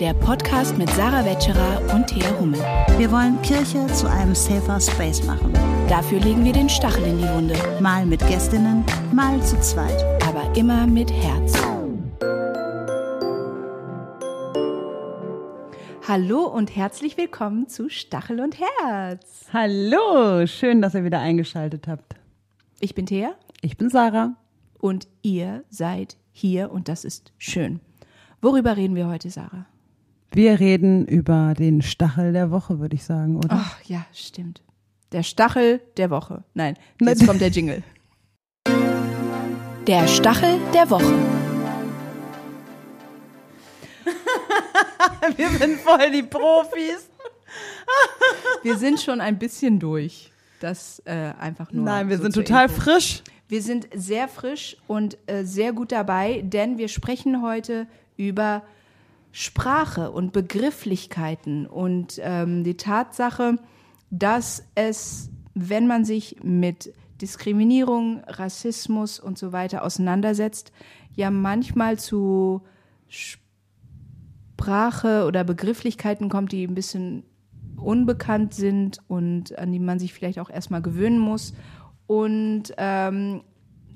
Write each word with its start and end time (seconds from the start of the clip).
der 0.00 0.12
Podcast 0.12 0.76
mit 0.76 0.90
Sarah 0.90 1.24
Wetscherer 1.24 1.94
und 1.94 2.06
Thea 2.06 2.38
Hummel. 2.38 2.60
Wir 2.98 3.10
wollen 3.10 3.40
Kirche 3.40 3.86
zu 3.94 4.10
einem 4.10 4.34
safer 4.34 4.78
Space 4.78 5.24
machen. 5.24 5.54
Dafür 5.88 6.20
legen 6.20 6.44
wir 6.44 6.52
den 6.52 6.68
Stachel 6.68 7.04
in 7.04 7.18
die 7.18 7.28
Wunde. 7.28 7.54
Mal 7.80 8.04
mit 8.04 8.20
Gästinnen, 8.26 8.84
mal 9.12 9.42
zu 9.42 9.58
zweit. 9.60 10.04
Aber 10.26 10.54
immer 10.54 10.86
mit 10.86 11.10
Herz. 11.10 11.54
Hallo 16.06 16.44
und 16.44 16.76
herzlich 16.76 17.16
willkommen 17.16 17.68
zu 17.68 17.88
Stachel 17.88 18.40
und 18.40 18.56
Herz. 18.58 19.46
Hallo, 19.52 20.46
schön, 20.46 20.82
dass 20.82 20.94
ihr 20.94 21.04
wieder 21.04 21.20
eingeschaltet 21.20 21.88
habt. 21.88 22.16
Ich 22.80 22.94
bin 22.94 23.06
Thea. 23.06 23.34
Ich 23.62 23.78
bin 23.78 23.88
Sarah. 23.88 24.34
Und 24.78 25.08
ihr 25.22 25.64
seid 25.70 26.18
hier 26.32 26.70
und 26.70 26.88
das 26.88 27.04
ist 27.04 27.32
schön. 27.38 27.80
Worüber 28.42 28.76
reden 28.76 28.94
wir 28.94 29.08
heute, 29.08 29.30
Sarah? 29.30 29.66
Wir 30.32 30.60
reden 30.60 31.06
über 31.06 31.54
den 31.56 31.82
Stachel 31.82 32.32
der 32.32 32.50
Woche, 32.50 32.78
würde 32.78 32.94
ich 32.94 33.04
sagen, 33.04 33.36
oder? 33.36 33.48
Ach 33.50 33.82
ja, 33.84 34.04
stimmt. 34.12 34.62
Der 35.12 35.22
Stachel 35.22 35.80
der 35.96 36.10
Woche. 36.10 36.44
Nein, 36.54 36.76
jetzt 37.00 37.26
kommt 37.26 37.40
der 37.40 37.48
Jingle. 37.48 37.82
Der 39.86 40.06
Stachel 40.08 40.58
der 40.74 40.90
Woche. 40.90 41.04
Wir 45.36 45.48
sind 45.50 45.80
voll 45.80 46.10
die 46.10 46.22
Profis. 46.24 47.08
Wir 48.62 48.76
sind 48.76 49.00
schon 49.00 49.20
ein 49.20 49.38
bisschen 49.38 49.78
durch. 49.78 50.32
Das 50.60 51.00
äh, 51.04 51.32
einfach 51.38 51.70
nur. 51.70 51.84
Nein, 51.84 52.08
wir 52.08 52.16
so 52.16 52.24
sind 52.24 52.34
total 52.34 52.66
Info. 52.66 52.80
frisch. 52.80 53.22
Wir 53.48 53.62
sind 53.62 53.86
sehr 53.94 54.26
frisch 54.26 54.76
und 54.86 55.18
äh, 55.26 55.44
sehr 55.44 55.72
gut 55.72 55.92
dabei, 55.92 56.42
denn 56.42 56.78
wir 56.78 56.88
sprechen 56.88 57.42
heute 57.42 57.86
über 58.16 58.62
Sprache 59.38 60.12
und 60.12 60.32
Begrifflichkeiten 60.32 61.66
und 61.66 62.18
ähm, 62.22 62.64
die 62.64 62.78
Tatsache, 62.78 63.58
dass 64.08 64.64
es, 64.74 65.30
wenn 65.52 65.86
man 65.86 66.06
sich 66.06 66.42
mit 66.42 66.94
Diskriminierung, 67.20 68.22
Rassismus 68.26 69.20
und 69.20 69.36
so 69.36 69.52
weiter 69.52 69.84
auseinandersetzt, 69.84 70.72
ja 71.14 71.30
manchmal 71.30 71.98
zu 71.98 72.62
Sprache 74.56 75.26
oder 75.26 75.44
Begrifflichkeiten 75.44 76.30
kommt, 76.30 76.52
die 76.52 76.66
ein 76.66 76.74
bisschen 76.74 77.22
unbekannt 77.76 78.54
sind 78.54 79.00
und 79.06 79.58
an 79.58 79.70
die 79.70 79.80
man 79.80 79.98
sich 79.98 80.14
vielleicht 80.14 80.38
auch 80.38 80.48
erstmal 80.48 80.80
gewöhnen 80.80 81.18
muss. 81.18 81.52
Und 82.06 82.72
ähm, 82.78 83.42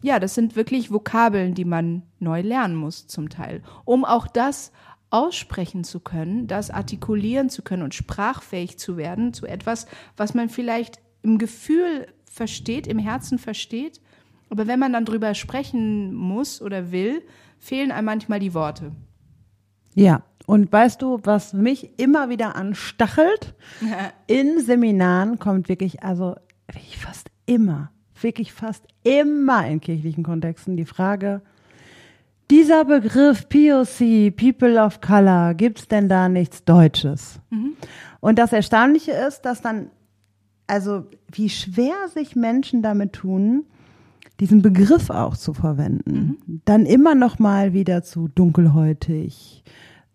ja, 0.02 0.18
das 0.18 0.34
sind 0.34 0.54
wirklich 0.54 0.90
Vokabeln, 0.90 1.54
die 1.54 1.64
man 1.64 2.02
neu 2.18 2.42
lernen 2.42 2.74
muss 2.74 3.06
zum 3.06 3.30
Teil, 3.30 3.62
um 3.86 4.04
auch 4.04 4.26
das 4.26 4.72
aussprechen 5.10 5.84
zu 5.84 6.00
können, 6.00 6.46
das 6.46 6.70
artikulieren 6.70 7.50
zu 7.50 7.62
können 7.62 7.82
und 7.82 7.94
sprachfähig 7.94 8.78
zu 8.78 8.96
werden 8.96 9.32
zu 9.32 9.46
etwas, 9.46 9.86
was 10.16 10.34
man 10.34 10.48
vielleicht 10.48 11.00
im 11.22 11.38
Gefühl 11.38 12.06
versteht, 12.30 12.86
im 12.86 12.98
Herzen 12.98 13.38
versteht. 13.38 14.00
Aber 14.48 14.66
wenn 14.66 14.78
man 14.78 14.92
dann 14.92 15.04
drüber 15.04 15.34
sprechen 15.34 16.14
muss 16.14 16.62
oder 16.62 16.92
will, 16.92 17.22
fehlen 17.58 17.92
einem 17.92 18.06
manchmal 18.06 18.38
die 18.38 18.54
Worte. 18.54 18.92
Ja, 19.94 20.22
und 20.46 20.72
weißt 20.72 21.02
du, 21.02 21.20
was 21.22 21.52
mich 21.52 21.98
immer 21.98 22.28
wieder 22.28 22.56
anstachelt? 22.56 23.54
In 24.26 24.60
Seminaren 24.60 25.38
kommt 25.38 25.68
wirklich, 25.68 26.02
also 26.02 26.36
wirklich 26.66 26.98
fast 26.98 27.30
immer, 27.46 27.90
wirklich 28.20 28.52
fast 28.52 28.84
immer 29.02 29.66
in 29.66 29.80
kirchlichen 29.80 30.22
Kontexten 30.24 30.76
die 30.76 30.84
Frage, 30.84 31.42
dieser 32.50 32.84
Begriff 32.84 33.48
POC, 33.48 34.36
People 34.36 34.82
of 34.82 35.00
Color, 35.00 35.54
gibt's 35.54 35.88
denn 35.88 36.08
da 36.08 36.28
nichts 36.28 36.64
Deutsches? 36.64 37.40
Und 38.20 38.38
das 38.38 38.52
Erstaunliche 38.52 39.12
ist, 39.12 39.42
dass 39.42 39.62
dann, 39.62 39.90
also 40.66 41.06
wie 41.32 41.48
schwer 41.48 42.08
sich 42.12 42.36
Menschen 42.36 42.82
damit 42.82 43.14
tun, 43.14 43.64
diesen 44.40 44.62
Begriff 44.62 45.10
auch 45.10 45.36
zu 45.36 45.52
verwenden. 45.52 46.38
Dann 46.64 46.86
immer 46.86 47.14
noch 47.14 47.38
mal 47.38 47.72
wieder 47.72 48.02
zu 48.02 48.28
dunkelhäutig. 48.28 49.62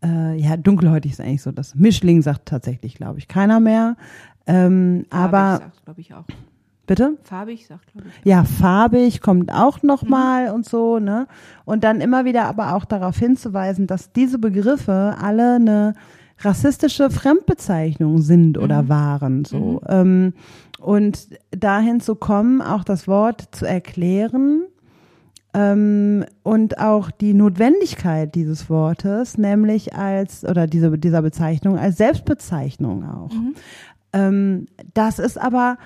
Äh, 0.03 0.35
ja, 0.35 0.57
dunkelhäutig 0.57 1.13
ist 1.13 1.21
eigentlich 1.21 1.43
so 1.43 1.51
das. 1.51 1.75
Mischling 1.75 2.21
sagt 2.21 2.47
tatsächlich, 2.47 2.95
glaube 2.95 3.19
ich, 3.19 3.27
keiner 3.27 3.59
mehr. 3.59 3.97
Ähm, 4.47 5.05
aber 5.09 5.59
Farbig, 5.59 5.83
glaube 5.85 6.01
ich 6.01 6.13
auch. 6.13 6.25
Bitte? 6.85 7.17
Farbig 7.23 7.67
sagt, 7.67 7.91
glaube 7.91 8.07
ich. 8.07 8.25
Ja, 8.25 8.43
farbig 8.43 9.21
kommt 9.21 9.51
auch 9.51 9.83
noch 9.83 10.03
mal 10.03 10.51
und 10.51 10.65
so, 10.65 10.99
ne? 10.99 11.27
Und 11.65 11.83
dann 11.83 12.01
immer 12.01 12.25
wieder 12.25 12.45
aber 12.45 12.75
auch 12.75 12.85
darauf 12.85 13.17
hinzuweisen, 13.17 13.87
dass 13.87 14.11
diese 14.11 14.39
Begriffe 14.39 15.15
alle 15.21 15.55
eine 15.55 15.93
rassistische 16.39 17.09
Fremdbezeichnung 17.09 18.19
sind 18.19 18.57
oder 18.57 18.89
waren, 18.89 19.45
so. 19.45 19.81
Ähm, 19.87 20.33
und 20.79 21.29
dahin 21.51 22.01
zu 22.01 22.15
kommen, 22.15 22.61
auch 22.61 22.83
das 22.83 23.07
Wort 23.07 23.49
zu 23.51 23.65
erklären, 23.65 24.63
ähm, 25.55 26.25
und 26.43 26.79
auch 26.79 27.11
die 27.11 27.33
Notwendigkeit 27.33 28.35
dieses 28.35 28.69
Wortes, 28.69 29.37
nämlich 29.37 29.95
als, 29.95 30.43
oder 30.43 30.67
diese, 30.67 30.97
dieser 30.97 31.21
Bezeichnung, 31.21 31.79
als 31.79 31.95
Selbstbezeichnung 31.97 33.05
auch. 33.05 33.31
Ähm, 34.11 34.67
das 34.93 35.17
ist 35.17 35.39
aber, 35.39 35.77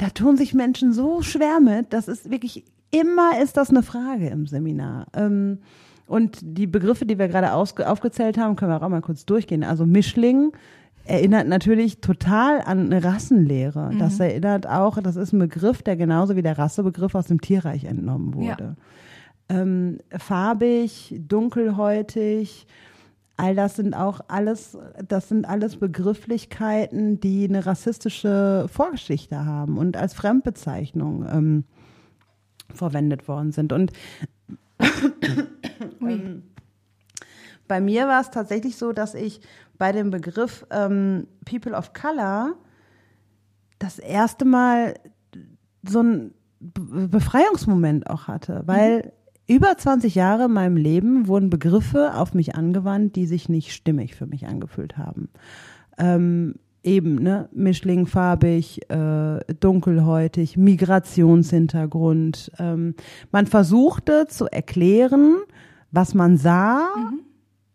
da 0.00 0.08
tun 0.08 0.38
sich 0.38 0.54
Menschen 0.54 0.94
so 0.94 1.20
schwer 1.20 1.60
mit, 1.60 1.92
das 1.92 2.08
ist 2.08 2.30
wirklich, 2.30 2.64
immer 2.90 3.38
ist 3.42 3.58
das 3.58 3.68
eine 3.68 3.82
Frage 3.82 4.28
im 4.28 4.46
Seminar. 4.46 5.06
Ähm, 5.14 5.58
und 6.06 6.38
die 6.42 6.66
Begriffe, 6.66 7.04
die 7.04 7.18
wir 7.18 7.28
gerade 7.28 7.52
aufgezählt 7.52 8.38
haben, 8.38 8.56
können 8.56 8.72
wir 8.72 8.82
auch 8.82 8.88
mal 8.88 9.02
kurz 9.02 9.26
durchgehen. 9.26 9.62
Also 9.62 9.84
Mischling 9.84 10.52
erinnert 11.04 11.46
natürlich 11.48 12.00
total 12.00 12.62
an 12.62 12.86
eine 12.86 13.04
Rassenlehre. 13.04 13.92
Das 13.98 14.18
erinnert 14.18 14.66
auch, 14.66 14.98
das 15.02 15.16
ist 15.16 15.32
ein 15.32 15.38
Begriff, 15.38 15.82
der 15.82 15.96
genauso 15.96 16.34
wie 16.34 16.42
der 16.42 16.58
Rassebegriff 16.58 17.14
aus 17.14 17.26
dem 17.26 17.40
Tierreich 17.40 17.84
entnommen 17.84 18.34
wurde. 18.34 18.76
Ähm, 19.48 19.98
farbig, 20.18 21.14
dunkelhäutig, 21.28 22.66
all 23.40 23.54
das 23.54 23.76
sind 23.76 23.94
auch 23.94 24.20
alles, 24.28 24.76
das 25.08 25.28
sind 25.28 25.48
alles 25.48 25.76
Begrifflichkeiten, 25.76 27.20
die 27.20 27.48
eine 27.48 27.64
rassistische 27.64 28.66
Vorgeschichte 28.70 29.46
haben 29.46 29.78
und 29.78 29.96
als 29.96 30.12
Fremdbezeichnung 30.14 31.26
ähm, 31.26 31.64
verwendet 32.74 33.28
worden 33.28 33.52
sind. 33.52 33.72
Und 33.72 33.92
ähm, 36.00 36.42
bei 37.66 37.80
mir 37.80 38.06
war 38.06 38.20
es 38.20 38.30
tatsächlich 38.30 38.76
so, 38.76 38.92
dass 38.92 39.14
ich 39.14 39.40
bei 39.78 39.92
dem 39.92 40.10
Begriff 40.10 40.66
ähm, 40.70 41.26
People 41.44 41.72
of 41.72 41.92
Color 41.94 42.54
das 43.78 43.98
erste 43.98 44.44
Mal 44.44 44.94
so 45.82 46.02
ein 46.02 46.34
Be- 46.60 47.08
Befreiungsmoment 47.08 48.10
auch 48.10 48.28
hatte, 48.28 48.62
weil 48.66 49.12
über 49.50 49.76
20 49.76 50.14
Jahre 50.14 50.44
in 50.44 50.52
meinem 50.52 50.76
Leben 50.76 51.26
wurden 51.26 51.50
Begriffe 51.50 52.14
auf 52.14 52.34
mich 52.34 52.54
angewandt, 52.54 53.16
die 53.16 53.26
sich 53.26 53.48
nicht 53.48 53.72
stimmig 53.72 54.14
für 54.14 54.26
mich 54.26 54.46
angefühlt 54.46 54.96
haben. 54.96 55.28
Ähm, 55.98 56.54
eben, 56.84 57.16
ne, 57.16 57.48
Mischling 57.52 58.06
farbig, 58.06 58.88
äh, 58.88 59.40
dunkelhäutig, 59.58 60.56
Migrationshintergrund. 60.56 62.52
Ähm, 62.60 62.94
man 63.32 63.46
versuchte 63.46 64.28
zu 64.28 64.46
erklären, 64.46 65.38
was 65.90 66.14
man 66.14 66.36
sah 66.36 66.86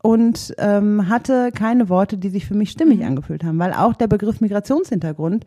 und 0.02 0.56
ähm, 0.58 1.10
hatte 1.10 1.52
keine 1.54 1.90
Worte, 1.90 2.18
die 2.18 2.30
sich 2.30 2.46
für 2.46 2.56
mich 2.56 2.72
stimmig 2.72 3.04
angefühlt 3.04 3.44
haben, 3.44 3.60
weil 3.60 3.74
auch 3.74 3.96
der 3.96 4.08
Begriff 4.08 4.40
Migrationshintergrund 4.40 5.46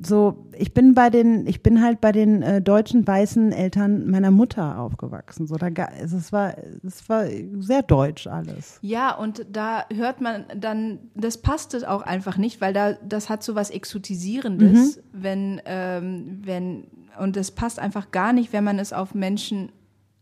so, 0.00 0.46
ich 0.56 0.74
bin 0.74 0.94
bei 0.94 1.10
den, 1.10 1.46
ich 1.46 1.62
bin 1.62 1.82
halt 1.82 2.00
bei 2.00 2.12
den 2.12 2.42
äh, 2.42 2.60
deutschen 2.62 3.06
weißen 3.06 3.52
Eltern 3.52 4.10
meiner 4.10 4.30
Mutter 4.30 4.78
aufgewachsen. 4.78 5.46
So, 5.46 5.56
da, 5.56 5.68
es 5.68 6.32
war, 6.32 6.54
es 6.84 7.08
war 7.08 7.26
sehr 7.58 7.82
deutsch 7.82 8.26
alles. 8.26 8.78
Ja, 8.82 9.14
und 9.14 9.46
da 9.50 9.84
hört 9.92 10.20
man 10.20 10.44
dann, 10.56 10.98
das 11.14 11.38
passt 11.38 11.74
es 11.74 11.84
auch 11.84 12.02
einfach 12.02 12.36
nicht, 12.36 12.60
weil 12.60 12.72
da 12.72 12.94
das 12.94 13.28
hat 13.28 13.42
so 13.42 13.54
was 13.54 13.70
Exotisierendes, 13.70 15.02
wenn, 15.12 15.60
ähm, 15.64 16.40
wenn, 16.44 16.84
und 17.18 17.36
das 17.36 17.50
passt 17.50 17.78
einfach 17.78 18.10
gar 18.10 18.32
nicht, 18.32 18.52
wenn 18.52 18.64
man 18.64 18.78
es 18.78 18.92
auf 18.92 19.14
Menschen 19.14 19.70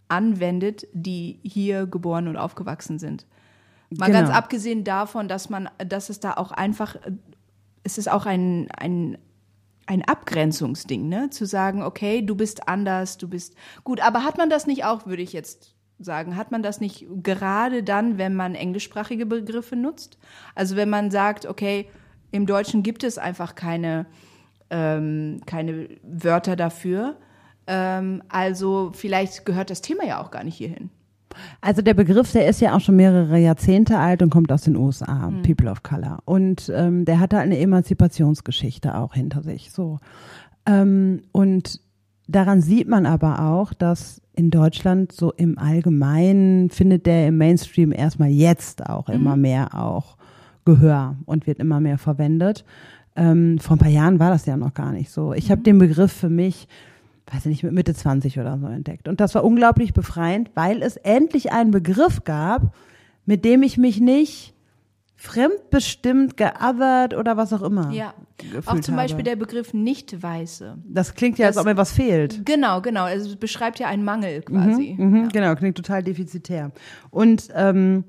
anwendet, 0.08 0.86
die 0.92 1.38
hier 1.42 1.86
geboren 1.86 2.28
und 2.28 2.36
aufgewachsen 2.36 2.98
sind. 2.98 3.26
Mal 3.98 4.06
Genau. 4.06 4.20
ganz 4.20 4.30
abgesehen 4.30 4.84
davon, 4.84 5.28
dass 5.28 5.50
man, 5.50 5.68
dass 5.86 6.08
es 6.10 6.20
da 6.20 6.34
auch 6.34 6.52
einfach, 6.52 6.96
es 7.82 7.98
ist 7.98 8.10
auch 8.10 8.26
ein, 8.26 8.68
ein, 8.76 9.18
ein 9.86 10.04
Abgrenzungsding, 10.04 11.08
ne? 11.08 11.30
Zu 11.30 11.46
sagen, 11.46 11.82
okay, 11.82 12.22
du 12.22 12.34
bist 12.34 12.68
anders, 12.68 13.18
du 13.18 13.28
bist 13.28 13.54
gut, 13.84 14.00
aber 14.00 14.24
hat 14.24 14.38
man 14.38 14.50
das 14.50 14.66
nicht 14.66 14.84
auch, 14.84 15.06
würde 15.06 15.22
ich 15.22 15.32
jetzt 15.32 15.74
sagen, 15.98 16.36
hat 16.36 16.50
man 16.50 16.62
das 16.62 16.80
nicht 16.80 17.06
gerade 17.22 17.82
dann, 17.82 18.18
wenn 18.18 18.34
man 18.34 18.54
englischsprachige 18.54 19.26
Begriffe 19.26 19.76
nutzt? 19.76 20.18
Also 20.54 20.76
wenn 20.76 20.90
man 20.90 21.10
sagt, 21.10 21.46
okay, 21.46 21.88
im 22.30 22.46
Deutschen 22.46 22.82
gibt 22.82 23.04
es 23.04 23.18
einfach 23.18 23.54
keine, 23.54 24.06
ähm, 24.70 25.40
keine 25.46 25.88
Wörter 26.02 26.56
dafür. 26.56 27.16
Ähm, 27.66 28.22
also 28.28 28.92
vielleicht 28.94 29.44
gehört 29.44 29.70
das 29.70 29.82
Thema 29.82 30.04
ja 30.04 30.20
auch 30.20 30.30
gar 30.30 30.44
nicht 30.44 30.56
hierhin. 30.56 30.90
Also 31.60 31.82
der 31.82 31.94
Begriff, 31.94 32.32
der 32.32 32.48
ist 32.48 32.60
ja 32.60 32.74
auch 32.76 32.80
schon 32.80 32.96
mehrere 32.96 33.38
Jahrzehnte 33.38 33.98
alt 33.98 34.22
und 34.22 34.30
kommt 34.30 34.50
aus 34.52 34.62
den 34.62 34.76
USA, 34.76 35.30
Mhm. 35.30 35.42
People 35.42 35.70
of 35.70 35.82
Color. 35.82 36.18
Und 36.24 36.70
ähm, 36.74 37.04
der 37.04 37.20
hatte 37.20 37.38
eine 37.38 37.58
Emanzipationsgeschichte 37.58 38.96
auch 38.96 39.14
hinter 39.14 39.42
sich. 39.42 39.70
So. 39.70 39.98
Ähm, 40.66 41.22
und 41.32 41.80
daran 42.28 42.60
sieht 42.60 42.88
man 42.88 43.06
aber 43.06 43.42
auch, 43.46 43.72
dass 43.74 44.20
in 44.34 44.50
Deutschland 44.50 45.12
so 45.12 45.32
im 45.32 45.58
Allgemeinen 45.58 46.70
findet 46.70 47.06
der 47.06 47.28
im 47.28 47.36
Mainstream 47.38 47.92
erstmal 47.92 48.30
jetzt 48.30 48.88
auch 48.88 49.08
immer 49.08 49.36
mehr 49.36 49.74
auch 49.78 50.16
Gehör 50.64 51.16
und 51.26 51.46
wird 51.46 51.58
immer 51.58 51.80
mehr 51.80 51.98
verwendet. 51.98 52.64
Ähm, 53.14 53.58
vor 53.58 53.76
ein 53.76 53.78
paar 53.78 53.90
Jahren 53.90 54.18
war 54.20 54.30
das 54.30 54.46
ja 54.46 54.56
noch 54.56 54.72
gar 54.72 54.92
nicht 54.92 55.10
so. 55.10 55.34
Ich 55.34 55.50
habe 55.50 55.60
den 55.62 55.78
Begriff 55.78 56.12
für 56.12 56.30
mich, 56.30 56.66
weiß 57.30 57.40
ich 57.40 57.46
nicht, 57.46 57.62
mit 57.62 57.72
Mitte 57.72 57.94
20 57.94 58.38
oder 58.40 58.58
so 58.58 58.66
entdeckt. 58.66 59.08
Und 59.08 59.20
das 59.20 59.34
war 59.34 59.44
unglaublich 59.44 59.92
befreiend, 59.94 60.50
weil 60.54 60.82
es 60.82 60.96
endlich 60.96 61.52
einen 61.52 61.70
Begriff 61.70 62.24
gab, 62.24 62.74
mit 63.26 63.44
dem 63.44 63.62
ich 63.62 63.78
mich 63.78 64.00
nicht 64.00 64.54
fremdbestimmt, 65.16 66.36
geothert 66.36 67.14
oder 67.14 67.36
was 67.36 67.52
auch 67.52 67.62
immer. 67.62 67.90
Ja. 67.92 68.12
Auch 68.66 68.80
zum 68.80 68.96
Beispiel 68.96 69.18
habe. 69.20 69.22
der 69.30 69.36
Begriff 69.36 69.72
Nicht-Weiße. 69.72 70.78
Das 70.84 71.14
klingt 71.14 71.38
ja, 71.38 71.46
als 71.46 71.54
Das- 71.56 71.62
ob 71.64 71.70
mir 71.70 71.76
was 71.76 71.92
fehlt. 71.92 72.44
Genau, 72.44 72.80
genau. 72.80 73.06
Es 73.06 73.36
beschreibt 73.36 73.78
ja 73.78 73.86
einen 73.86 74.04
Mangel 74.04 74.42
quasi. 74.42 74.96
Mhm, 74.98 75.28
Genau, 75.28 75.54
klingt 75.54 75.76
total 75.76 76.02
defizitär. 76.02 76.72
Und 77.10 77.48
ähm, 77.54 78.02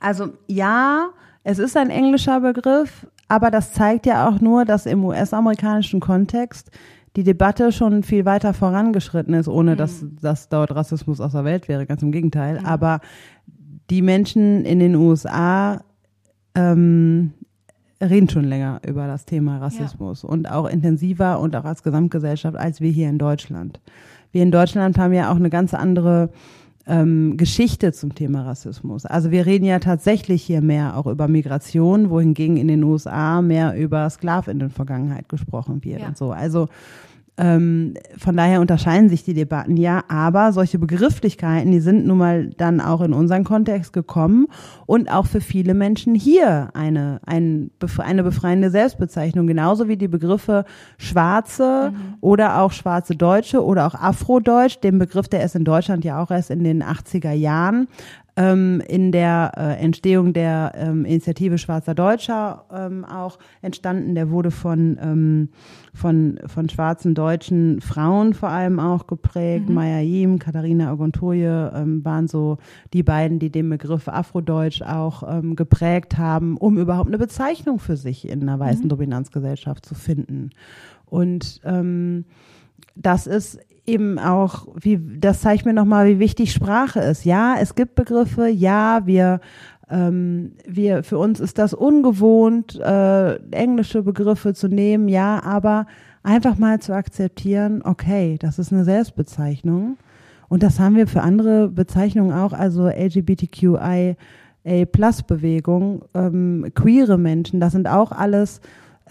also 0.00 0.28
ja, 0.46 1.08
es 1.44 1.58
ist 1.58 1.76
ein 1.78 1.88
englischer 1.90 2.40
Begriff, 2.40 3.06
aber 3.28 3.50
das 3.50 3.72
zeigt 3.72 4.04
ja 4.06 4.28
auch 4.28 4.40
nur, 4.40 4.64
dass 4.66 4.84
im 4.86 5.02
US-amerikanischen 5.04 6.00
Kontext 6.00 6.70
die 7.18 7.24
Debatte 7.24 7.72
schon 7.72 8.04
viel 8.04 8.24
weiter 8.24 8.54
vorangeschritten 8.54 9.34
ist, 9.34 9.48
ohne 9.48 9.74
dass, 9.74 10.04
dass 10.22 10.48
dort 10.48 10.72
Rassismus 10.72 11.20
aus 11.20 11.32
der 11.32 11.42
Welt 11.42 11.66
wäre, 11.66 11.84
ganz 11.84 12.00
im 12.00 12.12
Gegenteil. 12.12 12.60
Aber 12.62 13.00
die 13.90 14.02
Menschen 14.02 14.64
in 14.64 14.78
den 14.78 14.94
USA 14.94 15.82
ähm, 16.54 17.32
reden 18.00 18.28
schon 18.28 18.44
länger 18.44 18.80
über 18.86 19.08
das 19.08 19.24
Thema 19.24 19.58
Rassismus 19.58 20.22
und 20.22 20.48
auch 20.48 20.66
intensiver 20.66 21.40
und 21.40 21.56
auch 21.56 21.64
als 21.64 21.82
Gesamtgesellschaft 21.82 22.56
als 22.56 22.80
wir 22.80 22.92
hier 22.92 23.08
in 23.08 23.18
Deutschland. 23.18 23.80
Wir 24.30 24.44
in 24.44 24.52
Deutschland 24.52 24.96
haben 24.96 25.12
ja 25.12 25.32
auch 25.32 25.36
eine 25.36 25.50
ganz 25.50 25.74
andere 25.74 26.30
ähm, 26.88 27.36
Geschichte 27.36 27.92
zum 27.92 28.14
Thema 28.14 28.42
Rassismus. 28.42 29.04
Also 29.06 29.30
wir 29.30 29.46
reden 29.46 29.64
ja 29.64 29.78
tatsächlich 29.78 30.42
hier 30.42 30.62
mehr 30.62 30.96
auch 30.96 31.06
über 31.06 31.28
Migration, 31.28 32.10
wohingegen 32.10 32.56
in 32.56 32.68
den 32.68 32.82
USA 32.82 33.42
mehr 33.42 33.76
über 33.78 34.08
Sklavinnenvergangenheit 34.08 35.28
gesprochen 35.28 35.84
wird 35.84 36.00
Ja. 36.00 36.08
und 36.08 36.16
so. 36.16 36.32
Also 36.32 36.68
ähm, 37.38 37.94
von 38.16 38.36
daher 38.36 38.60
unterscheiden 38.60 39.08
sich 39.08 39.22
die 39.22 39.32
Debatten 39.32 39.76
ja, 39.76 40.02
aber 40.08 40.52
solche 40.52 40.78
Begrifflichkeiten, 40.78 41.70
die 41.70 41.80
sind 41.80 42.04
nun 42.04 42.18
mal 42.18 42.50
dann 42.56 42.80
auch 42.80 43.00
in 43.00 43.12
unseren 43.12 43.44
Kontext 43.44 43.92
gekommen 43.92 44.48
und 44.86 45.10
auch 45.10 45.26
für 45.26 45.40
viele 45.40 45.74
Menschen 45.74 46.16
hier 46.16 46.70
eine, 46.74 47.20
ein, 47.24 47.70
eine 47.98 48.22
befreiende 48.24 48.70
Selbstbezeichnung, 48.70 49.46
genauso 49.46 49.86
wie 49.88 49.96
die 49.96 50.08
Begriffe 50.08 50.64
Schwarze 50.96 51.92
oder 52.20 52.60
auch 52.60 52.72
schwarze 52.72 53.14
Deutsche 53.14 53.64
oder 53.64 53.86
auch 53.86 53.94
Afrodeutsch, 53.94 54.80
den 54.82 54.98
Begriff, 54.98 55.28
der 55.28 55.44
ist 55.44 55.54
in 55.54 55.64
Deutschland 55.64 56.04
ja 56.04 56.20
auch 56.20 56.32
erst 56.32 56.50
in 56.50 56.64
den 56.64 56.82
80er 56.82 57.32
Jahren 57.32 57.86
ähm, 58.38 58.80
in 58.86 59.10
der 59.10 59.52
äh, 59.56 59.82
Entstehung 59.82 60.32
der 60.32 60.72
ähm, 60.76 61.04
Initiative 61.04 61.58
Schwarzer 61.58 61.94
Deutscher 61.94 62.66
ähm, 62.72 63.04
auch 63.04 63.40
entstanden. 63.62 64.14
Der 64.14 64.30
wurde 64.30 64.52
von, 64.52 64.96
ähm, 65.02 65.48
von, 65.92 66.38
von 66.46 66.68
schwarzen 66.68 67.16
deutschen 67.16 67.80
Frauen 67.80 68.34
vor 68.34 68.50
allem 68.50 68.78
auch 68.78 69.08
geprägt. 69.08 69.68
Maya 69.68 69.98
Yim, 69.98 70.38
Katharina 70.38 70.92
Ogontoye 70.92 71.70
ähm, 71.74 72.04
waren 72.04 72.28
so 72.28 72.58
die 72.92 73.02
beiden, 73.02 73.40
die 73.40 73.50
den 73.50 73.68
Begriff 73.68 74.06
Afrodeutsch 74.06 74.82
auch 74.82 75.24
ähm, 75.28 75.56
geprägt 75.56 76.16
haben, 76.16 76.56
um 76.56 76.78
überhaupt 76.78 77.08
eine 77.08 77.18
Bezeichnung 77.18 77.80
für 77.80 77.96
sich 77.96 78.28
in 78.28 78.42
einer 78.42 78.60
weißen 78.60 78.88
Dominanzgesellschaft 78.88 79.84
zu 79.84 79.96
finden. 79.96 80.50
Und 81.06 81.60
das 82.94 83.26
ist 83.26 83.58
eben 83.88 84.18
auch, 84.18 84.68
wie, 84.80 85.00
das 85.18 85.40
zeigt 85.40 85.64
mir 85.64 85.72
nochmal, 85.72 86.06
wie 86.06 86.18
wichtig 86.18 86.52
Sprache 86.52 87.00
ist. 87.00 87.24
Ja, 87.24 87.56
es 87.58 87.74
gibt 87.74 87.94
Begriffe, 87.94 88.46
ja, 88.46 89.02
wir, 89.06 89.40
ähm, 89.90 90.52
wir, 90.66 91.02
für 91.02 91.18
uns 91.18 91.40
ist 91.40 91.58
das 91.58 91.74
ungewohnt, 91.74 92.78
äh, 92.78 93.36
englische 93.50 94.02
Begriffe 94.02 94.54
zu 94.54 94.68
nehmen, 94.68 95.08
ja, 95.08 95.42
aber 95.42 95.86
einfach 96.22 96.58
mal 96.58 96.78
zu 96.80 96.92
akzeptieren, 96.92 97.82
okay, 97.82 98.36
das 98.38 98.58
ist 98.58 98.72
eine 98.72 98.84
Selbstbezeichnung. 98.84 99.96
Und 100.48 100.62
das 100.62 100.78
haben 100.78 100.96
wir 100.96 101.06
für 101.06 101.22
andere 101.22 101.68
Bezeichnungen 101.68 102.32
auch, 102.32 102.52
also 102.52 102.88
LGBTQI 102.88 104.16
Plus 104.92 105.22
Bewegung, 105.22 106.04
ähm, 106.12 106.70
queere 106.74 107.16
Menschen, 107.16 107.58
das 107.58 107.72
sind 107.72 107.88
auch 107.88 108.12
alles 108.12 108.60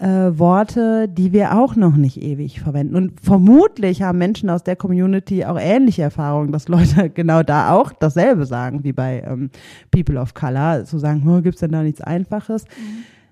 äh, 0.00 0.38
Worte, 0.38 1.08
die 1.08 1.32
wir 1.32 1.58
auch 1.58 1.76
noch 1.76 1.96
nicht 1.96 2.22
ewig 2.22 2.60
verwenden. 2.60 2.96
Und 2.96 3.20
vermutlich 3.20 4.02
haben 4.02 4.18
Menschen 4.18 4.50
aus 4.50 4.62
der 4.62 4.76
Community 4.76 5.44
auch 5.44 5.58
ähnliche 5.58 6.02
Erfahrungen, 6.02 6.52
dass 6.52 6.68
Leute 6.68 7.10
genau 7.14 7.42
da 7.42 7.72
auch 7.72 7.92
dasselbe 7.92 8.46
sagen, 8.46 8.84
wie 8.84 8.92
bei 8.92 9.22
ähm, 9.26 9.50
People 9.90 10.20
of 10.20 10.34
Color, 10.34 10.84
zu 10.84 10.98
sagen, 10.98 11.22
oh, 11.26 11.40
gibt's 11.40 11.60
denn 11.60 11.72
da 11.72 11.82
nichts 11.82 12.00
Einfaches? 12.00 12.64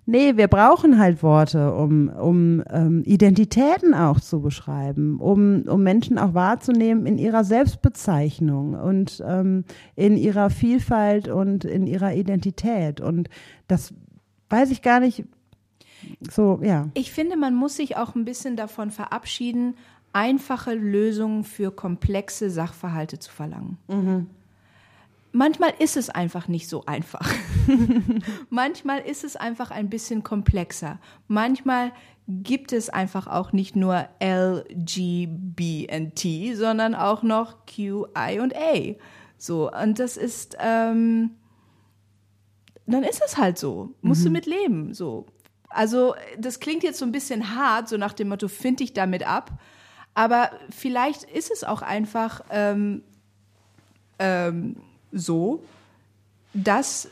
Nee, 0.09 0.37
wir 0.37 0.47
brauchen 0.47 1.01
halt 1.01 1.25
Worte, 1.25 1.75
um, 1.75 2.09
um 2.09 2.63
ähm, 2.71 3.03
Identitäten 3.05 3.93
auch 3.93 4.21
zu 4.21 4.41
beschreiben, 4.41 5.19
um, 5.19 5.63
um 5.63 5.83
Menschen 5.83 6.17
auch 6.17 6.33
wahrzunehmen 6.33 7.07
in 7.07 7.19
ihrer 7.19 7.43
Selbstbezeichnung 7.43 8.75
und 8.75 9.23
ähm, 9.27 9.65
in 9.97 10.17
ihrer 10.17 10.51
Vielfalt 10.51 11.27
und 11.27 11.65
in 11.65 11.89
ihrer 11.89 12.15
Identität. 12.15 13.01
Und 13.01 13.29
das 13.67 13.95
weiß 14.49 14.71
ich 14.71 14.81
gar 14.81 15.01
nicht, 15.01 15.25
so, 16.31 16.61
ja. 16.63 16.89
Ich 16.95 17.13
finde, 17.13 17.37
man 17.37 17.55
muss 17.55 17.77
sich 17.77 17.97
auch 17.97 18.15
ein 18.15 18.25
bisschen 18.25 18.57
davon 18.57 18.91
verabschieden, 18.91 19.75
einfache 20.13 20.75
Lösungen 20.75 21.45
für 21.45 21.71
komplexe 21.71 22.51
Sachverhalte 22.51 23.19
zu 23.19 23.31
verlangen. 23.31 23.79
Manchmal 25.33 25.75
ist 25.79 25.99
es 25.99 26.09
einfach 26.09 26.49
nicht 26.49 26.67
so 26.67 26.87
einfach. 26.87 27.31
Manchmal 28.51 29.01
ist 29.01 29.23
es 29.23 29.37
einfach 29.37 29.71
ein 29.71 29.91
bisschen 29.91 30.23
komplexer. 30.23 30.99
Manchmal 31.29 31.93
gibt 32.27 32.73
es 32.73 32.89
einfach 32.89 33.27
auch 33.27 33.53
nicht 33.53 33.77
nur 33.77 34.09
L, 34.19 34.65
G, 34.71 35.29
B 35.31 35.87
und 35.95 36.15
T, 36.15 36.55
sondern 36.55 36.95
auch 36.95 37.23
noch 37.23 37.67
Q, 37.67 38.07
I 38.17 38.41
und 38.41 38.57
A. 38.57 38.95
So, 39.37 39.71
und 39.71 39.99
das 39.99 40.17
ist, 40.17 40.57
ähm, 40.59 41.33
dann 42.87 43.03
ist 43.03 43.23
es 43.25 43.37
halt 43.37 43.59
so. 43.59 43.95
Musst 44.01 44.25
du 44.25 44.31
mit 44.31 44.47
leben, 44.47 44.95
so. 44.95 45.27
Also, 45.69 46.15
das 46.39 46.61
klingt 46.61 46.83
jetzt 46.83 46.99
so 46.99 47.05
ein 47.05 47.13
bisschen 47.13 47.55
hart, 47.57 47.89
so 47.89 47.97
nach 47.97 48.13
dem 48.13 48.29
Motto, 48.29 48.49
find 48.49 48.81
dich 48.81 48.93
damit 48.93 49.27
ab. 49.27 49.51
Aber 50.15 50.51
vielleicht 50.71 51.25
ist 51.25 51.51
es 51.51 51.65
auch 51.65 51.83
einfach 51.83 52.43
ähm, 52.51 53.03
ähm, 54.19 54.77
so, 55.13 55.63
dass 56.55 57.09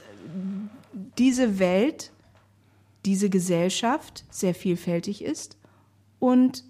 diese 1.18 1.58
Welt, 1.58 2.12
diese 3.04 3.28
Gesellschaft 3.28 4.25
sehr 4.30 4.54
vielfältig 4.54 5.23
ist 5.23 5.58
und 6.18 6.64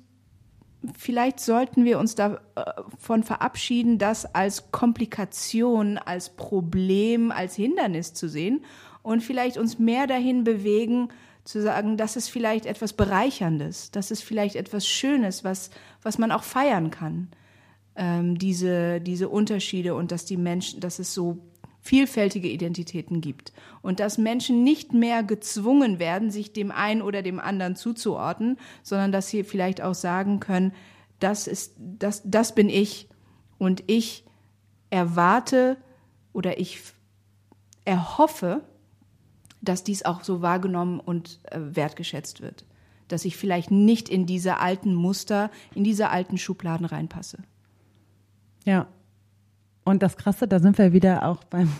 vielleicht 0.98 1.40
sollten 1.40 1.84
wir 1.84 1.98
uns 1.98 2.14
davon 2.14 3.22
verabschieden, 3.22 3.98
das 3.98 4.34
als 4.34 4.72
Komplikation, 4.72 5.98
als 5.98 6.30
Problem, 6.30 7.30
als 7.30 7.54
Hindernis 7.54 8.14
zu 8.14 8.28
sehen 8.28 8.64
und 9.02 9.22
vielleicht 9.22 9.56
uns 9.56 9.78
mehr 9.78 10.06
dahin 10.06 10.44
bewegen, 10.44 11.10
zu 11.44 11.62
sagen, 11.62 11.96
das 11.96 12.16
ist 12.16 12.28
vielleicht 12.28 12.66
etwas 12.66 12.94
Bereicherndes, 12.94 13.90
das 13.90 14.10
ist 14.10 14.22
vielleicht 14.22 14.56
etwas 14.56 14.86
Schönes, 14.86 15.44
was, 15.44 15.70
was 16.02 16.18
man 16.18 16.32
auch 16.32 16.42
feiern 16.42 16.90
kann. 16.90 17.28
Ähm, 17.96 18.38
diese, 18.38 19.00
diese 19.00 19.28
Unterschiede 19.28 19.94
und 19.94 20.10
dass 20.10 20.24
die 20.24 20.36
Menschen, 20.36 20.80
dass 20.80 20.98
es 20.98 21.14
so 21.14 21.38
vielfältige 21.80 22.48
Identitäten 22.48 23.20
gibt 23.20 23.52
und 23.82 24.00
dass 24.00 24.16
Menschen 24.16 24.64
nicht 24.64 24.94
mehr 24.94 25.22
gezwungen 25.22 25.98
werden, 25.98 26.30
sich 26.30 26.52
dem 26.54 26.72
einen 26.72 27.02
oder 27.02 27.22
dem 27.22 27.38
anderen 27.38 27.76
zuzuordnen, 27.76 28.58
sondern 28.82 29.12
dass 29.12 29.28
sie 29.28 29.44
vielleicht 29.44 29.82
auch 29.82 29.94
sagen 29.94 30.40
können, 30.40 30.72
das 31.20 31.46
ist, 31.46 31.74
das, 31.78 32.22
das 32.24 32.54
bin 32.54 32.70
ich 32.70 33.08
und 33.58 33.84
ich 33.86 34.24
erwarte 34.88 35.76
oder 36.32 36.58
ich 36.58 36.80
erhoffe, 37.84 38.62
dass 39.64 39.84
dies 39.84 40.04
auch 40.04 40.22
so 40.22 40.42
wahrgenommen 40.42 41.00
und 41.00 41.40
äh, 41.50 41.58
wertgeschätzt 41.60 42.40
wird. 42.40 42.64
Dass 43.08 43.24
ich 43.24 43.36
vielleicht 43.36 43.70
nicht 43.70 44.08
in 44.08 44.26
diese 44.26 44.58
alten 44.58 44.94
Muster, 44.94 45.50
in 45.74 45.84
diese 45.84 46.10
alten 46.10 46.38
Schubladen 46.38 46.86
reinpasse. 46.86 47.38
Ja. 48.64 48.86
Und 49.84 50.02
das 50.02 50.16
Krasse, 50.16 50.48
da 50.48 50.60
sind 50.60 50.78
wir 50.78 50.94
wieder 50.94 51.28
auch 51.28 51.44
beim, 51.44 51.70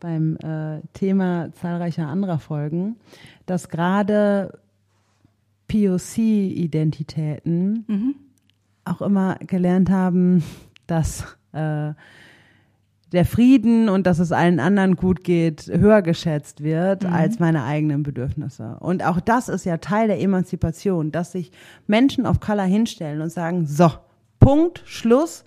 beim 0.00 0.36
äh, 0.36 0.80
Thema 0.94 1.52
zahlreicher 1.52 2.08
anderer 2.08 2.38
Folgen, 2.38 2.96
dass 3.44 3.68
gerade 3.68 4.58
POC-Identitäten 5.68 7.84
auch 8.84 9.02
immer 9.02 9.36
gelernt 9.36 9.90
haben, 9.90 10.42
dass, 10.86 11.36
äh, 11.52 11.92
der 13.14 13.24
Frieden 13.24 13.88
und 13.88 14.06
dass 14.06 14.18
es 14.18 14.32
allen 14.32 14.60
anderen 14.60 14.96
gut 14.96 15.24
geht, 15.24 15.66
höher 15.66 16.02
geschätzt 16.02 16.62
wird 16.62 17.04
als 17.04 17.38
meine 17.38 17.64
eigenen 17.64 18.02
Bedürfnisse. 18.02 18.76
Und 18.80 19.04
auch 19.04 19.20
das 19.20 19.48
ist 19.48 19.64
ja 19.64 19.78
Teil 19.78 20.08
der 20.08 20.20
Emanzipation, 20.20 21.12
dass 21.12 21.32
sich 21.32 21.52
Menschen 21.86 22.26
of 22.26 22.40
Color 22.40 22.64
hinstellen 22.64 23.20
und 23.20 23.30
sagen, 23.30 23.66
so, 23.66 23.90
Punkt, 24.40 24.82
Schluss. 24.84 25.44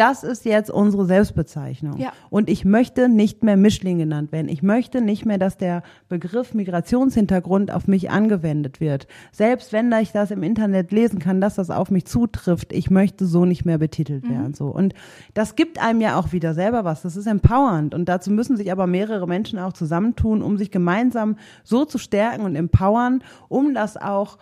Das 0.00 0.22
ist 0.22 0.46
jetzt 0.46 0.70
unsere 0.70 1.04
Selbstbezeichnung. 1.04 1.98
Ja. 1.98 2.14
Und 2.30 2.48
ich 2.48 2.64
möchte 2.64 3.10
nicht 3.10 3.42
mehr 3.42 3.58
Mischling 3.58 3.98
genannt 3.98 4.32
werden. 4.32 4.48
Ich 4.48 4.62
möchte 4.62 5.02
nicht 5.02 5.26
mehr, 5.26 5.36
dass 5.36 5.58
der 5.58 5.82
Begriff 6.08 6.54
Migrationshintergrund 6.54 7.70
auf 7.70 7.86
mich 7.86 8.10
angewendet 8.10 8.80
wird. 8.80 9.06
Selbst 9.30 9.74
wenn 9.74 9.92
ich 9.92 10.12
das 10.12 10.30
im 10.30 10.42
Internet 10.42 10.90
lesen 10.90 11.18
kann, 11.18 11.42
dass 11.42 11.56
das 11.56 11.68
auf 11.68 11.90
mich 11.90 12.06
zutrifft, 12.06 12.72
ich 12.72 12.88
möchte 12.90 13.26
so 13.26 13.44
nicht 13.44 13.66
mehr 13.66 13.76
betitelt 13.76 14.26
werden. 14.26 14.54
So. 14.54 14.68
Und 14.68 14.94
das 15.34 15.54
gibt 15.54 15.78
einem 15.78 16.00
ja 16.00 16.18
auch 16.18 16.32
wieder 16.32 16.54
selber 16.54 16.82
was. 16.84 17.02
Das 17.02 17.14
ist 17.14 17.26
empowernd. 17.26 17.94
Und 17.94 18.08
dazu 18.08 18.30
müssen 18.30 18.56
sich 18.56 18.72
aber 18.72 18.86
mehrere 18.86 19.28
Menschen 19.28 19.58
auch 19.58 19.74
zusammentun, 19.74 20.40
um 20.40 20.56
sich 20.56 20.70
gemeinsam 20.70 21.36
so 21.62 21.84
zu 21.84 21.98
stärken 21.98 22.46
und 22.46 22.56
empowern, 22.56 23.22
um 23.50 23.74
das 23.74 23.98
auch 23.98 24.38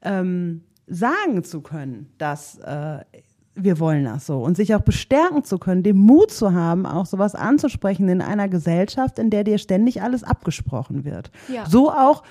ähm, 0.00 0.62
sagen 0.86 1.44
zu 1.44 1.60
können, 1.60 2.08
dass 2.16 2.56
äh, 2.60 3.00
wir 3.56 3.78
wollen 3.78 4.04
das 4.04 4.26
so 4.26 4.38
und 4.38 4.56
sich 4.56 4.74
auch 4.74 4.80
bestärken 4.80 5.44
zu 5.44 5.58
können, 5.58 5.82
den 5.82 5.96
Mut 5.96 6.32
zu 6.32 6.52
haben, 6.52 6.86
auch 6.86 7.06
sowas 7.06 7.34
anzusprechen 7.34 8.08
in 8.08 8.20
einer 8.20 8.48
Gesellschaft, 8.48 9.18
in 9.18 9.30
der 9.30 9.44
dir 9.44 9.58
ständig 9.58 10.02
alles 10.02 10.24
abgesprochen 10.24 11.04
wird. 11.04 11.30
Ja. 11.48 11.64
So 11.66 11.90
auch, 11.90 12.24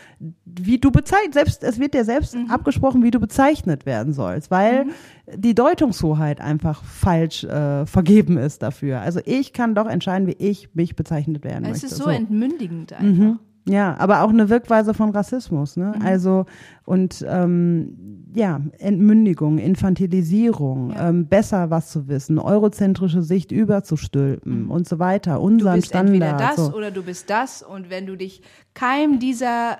wie 0.45 0.79
du 0.79 0.91
bezeichnet, 0.91 1.33
selbst, 1.33 1.63
es 1.63 1.79
wird 1.79 1.93
dir 1.93 2.03
selbst 2.03 2.35
abgesprochen, 2.49 3.03
wie 3.03 3.11
du 3.11 3.19
bezeichnet 3.19 3.85
werden 3.85 4.13
sollst, 4.13 4.51
weil 4.51 4.87
die 5.33 5.55
Deutungshoheit 5.55 6.41
einfach 6.41 6.83
falsch 6.83 7.45
äh, 7.45 7.85
vergeben 7.85 8.37
ist 8.37 8.61
dafür. 8.61 8.99
Also 8.99 9.21
ich 9.23 9.53
kann 9.53 9.75
doch 9.75 9.87
entscheiden, 9.87 10.27
wie 10.27 10.35
ich 10.37 10.75
mich 10.75 10.95
bezeichnet 10.95 11.43
werden 11.45 11.63
Es 11.65 11.81
möchte. 11.81 11.85
ist 11.85 11.95
so, 11.97 12.09
entmündigend 12.09 12.91
einfach. 12.93 13.05
Mhm. 13.05 13.39
Ja, 13.65 13.95
aber 13.97 14.23
auch 14.23 14.29
eine 14.29 14.49
Wirkweise 14.49 14.93
von 14.93 15.11
Rassismus, 15.11 15.77
ne? 15.77 15.93
Mhm. 15.97 16.05
Also 16.05 16.45
und 16.85 17.25
ähm, 17.27 18.25
ja, 18.35 18.59
Entmündigung, 18.79 19.57
Infantilisierung, 19.57 20.91
Ja. 20.91 21.09
ähm, 21.09 21.27
besser 21.27 21.69
was 21.69 21.89
zu 21.91 22.07
wissen, 22.07 22.39
eurozentrische 22.39 23.21
Sicht 23.21 23.51
überzustülpen 23.53 24.67
und 24.69 24.87
so 24.87 24.99
weiter, 24.99 25.39
unseren 25.39 25.71
Mhm. 25.71 25.75
Du 25.75 25.79
bist 25.81 25.87
Standard. 25.87 26.13
entweder 26.15 26.37
das 26.37 26.55
so. 26.57 26.73
oder 26.73 26.91
du 26.91 27.03
bist 27.03 27.29
das 27.29 27.63
und 27.63 27.89
wenn 27.89 28.05
du 28.05 28.17
dich 28.17 28.41
keinem 28.73 29.19
dieser 29.19 29.77